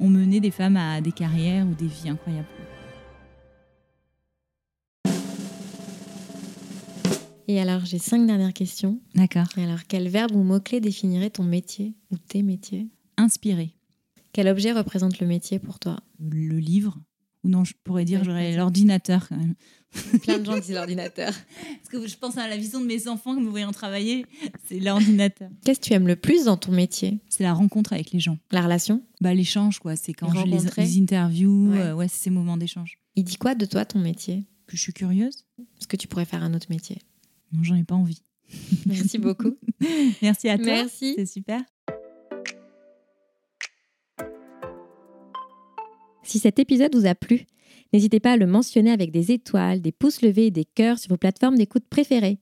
ont 0.00 0.10
mené 0.10 0.38
des 0.38 0.50
femmes 0.50 0.76
à 0.76 1.00
des 1.00 1.12
carrières 1.12 1.66
ou 1.66 1.74
des 1.74 1.86
vies 1.86 2.10
incroyables. 2.10 2.46
Et 7.48 7.58
alors, 7.58 7.86
j'ai 7.86 7.98
cinq 7.98 8.26
dernières 8.26 8.52
questions. 8.52 9.00
D'accord. 9.14 9.46
Et 9.56 9.64
alors, 9.64 9.86
quel 9.88 10.08
verbe 10.08 10.36
ou 10.36 10.42
mot-clé 10.42 10.80
définirait 10.80 11.30
ton 11.30 11.44
métier 11.44 11.94
ou 12.10 12.18
tes 12.18 12.42
métiers? 12.42 12.88
Inspiré. 13.16 13.74
Quel 14.34 14.48
objet 14.48 14.72
représente 14.72 15.20
le 15.20 15.28
métier 15.28 15.60
pour 15.60 15.78
toi? 15.78 16.00
Le 16.18 16.58
livre. 16.58 16.98
Ou 17.44 17.48
non, 17.48 17.62
je 17.64 17.72
pourrais 17.84 18.04
dire 18.04 18.24
j'aurais 18.24 18.56
l'ordinateur 18.56 19.28
quand 19.28 19.36
même. 19.36 19.54
Plein 20.22 20.38
de 20.38 20.44
gens 20.44 20.58
disent 20.58 20.72
l'ordinateur. 20.74 21.32
Parce 21.32 21.88
que 21.88 22.08
je 22.08 22.16
pense 22.16 22.36
à 22.36 22.48
la 22.48 22.56
vision 22.56 22.80
de 22.80 22.86
mes 22.86 23.06
enfants 23.06 23.36
que 23.36 23.40
me 23.40 23.48
voyant 23.48 23.70
travailler, 23.70 24.26
c'est 24.66 24.80
l'ordinateur. 24.80 25.48
Qu'est-ce 25.64 25.78
que 25.78 25.84
tu 25.84 25.92
aimes 25.92 26.08
le 26.08 26.16
plus 26.16 26.46
dans 26.46 26.56
ton 26.56 26.72
métier? 26.72 27.20
C'est 27.28 27.44
la 27.44 27.54
rencontre 27.54 27.92
avec 27.92 28.10
les 28.10 28.18
gens. 28.18 28.36
La 28.50 28.62
relation? 28.62 29.04
Bah, 29.20 29.32
l'échange, 29.34 29.78
quoi. 29.78 29.94
C'est 29.94 30.14
quand 30.14 30.32
Les 30.32 30.40
je 30.40 30.46
les, 30.46 30.82
les 30.84 30.98
interviews. 31.00 31.70
Ouais. 31.70 31.78
euh, 31.78 31.94
ouais 31.94 32.08
c'est 32.08 32.24
ces 32.24 32.30
moments 32.30 32.56
d'échange. 32.56 32.98
Il 33.14 33.22
dit 33.22 33.36
quoi 33.36 33.54
de 33.54 33.66
toi, 33.66 33.84
ton 33.84 34.00
métier? 34.00 34.48
Que 34.66 34.76
je 34.76 34.82
suis 34.82 34.92
curieuse 34.92 35.44
Est-ce 35.78 35.86
que 35.86 35.96
tu 35.96 36.08
pourrais 36.08 36.24
faire 36.24 36.42
un 36.42 36.54
autre 36.54 36.66
métier? 36.70 36.98
Non, 37.52 37.62
j'en 37.62 37.76
ai 37.76 37.84
pas 37.84 37.94
envie. 37.94 38.22
Merci 38.86 39.18
beaucoup. 39.18 39.54
Merci 40.22 40.48
à 40.48 40.56
toi. 40.56 40.66
Merci. 40.66 41.14
C'est 41.16 41.26
super. 41.26 41.62
Si 46.24 46.38
cet 46.38 46.58
épisode 46.58 46.94
vous 46.94 47.06
a 47.06 47.14
plu, 47.14 47.46
n'hésitez 47.92 48.18
pas 48.18 48.32
à 48.32 48.36
le 48.36 48.46
mentionner 48.46 48.90
avec 48.90 49.10
des 49.10 49.30
étoiles, 49.30 49.80
des 49.80 49.92
pouces 49.92 50.22
levés 50.22 50.46
et 50.46 50.50
des 50.50 50.64
cœurs 50.64 50.98
sur 50.98 51.10
vos 51.10 51.16
plateformes 51.18 51.56
d'écoute 51.56 51.84
préférées. 51.88 52.38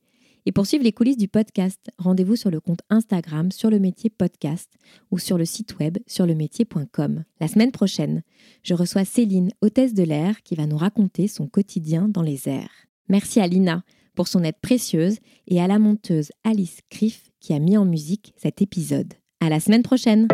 Et 0.46 0.52
pour 0.52 0.66
suivre 0.66 0.84
les 0.84 0.92
coulisses 0.92 1.18
du 1.18 1.28
podcast, 1.28 1.90
rendez-vous 1.98 2.36
sur 2.36 2.50
le 2.50 2.60
compte 2.60 2.80
Instagram 2.90 3.52
sur 3.52 3.70
le 3.70 3.78
métier 3.78 4.10
podcast 4.10 4.72
ou 5.10 5.18
sur 5.18 5.38
le 5.38 5.44
site 5.44 5.78
web 5.78 5.98
sur 6.06 6.26
le 6.26 6.34
métier.com. 6.34 7.24
La 7.40 7.48
semaine 7.48 7.70
prochaine, 7.70 8.22
je 8.62 8.74
reçois 8.74 9.04
Céline, 9.04 9.52
hôtesse 9.60 9.94
de 9.94 10.02
l'air, 10.02 10.42
qui 10.42 10.54
va 10.54 10.66
nous 10.66 10.76
raconter 10.76 11.28
son 11.28 11.46
quotidien 11.46 12.08
dans 12.08 12.22
les 12.22 12.48
airs. 12.48 12.86
Merci 13.08 13.40
à 13.40 13.46
Lina 13.46 13.84
pour 14.14 14.28
son 14.28 14.42
aide 14.42 14.60
précieuse 14.60 15.18
et 15.46 15.60
à 15.60 15.66
la 15.66 15.78
monteuse 15.78 16.32
Alice 16.44 16.78
Criff 16.90 17.30
qui 17.40 17.52
a 17.52 17.58
mis 17.58 17.76
en 17.76 17.84
musique 17.84 18.32
cet 18.36 18.62
épisode. 18.62 19.14
À 19.40 19.48
la 19.48 19.60
semaine 19.60 19.82
prochaine! 19.82 20.28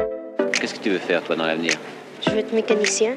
Qu'est-ce 0.52 0.74
que 0.74 0.82
tu 0.82 0.90
veux 0.90 0.98
faire, 0.98 1.22
toi, 1.24 1.36
dans 1.36 1.46
l'avenir? 1.46 1.72
Je 2.24 2.30
veux 2.30 2.38
être 2.38 2.52
mécanicien. 2.52 3.16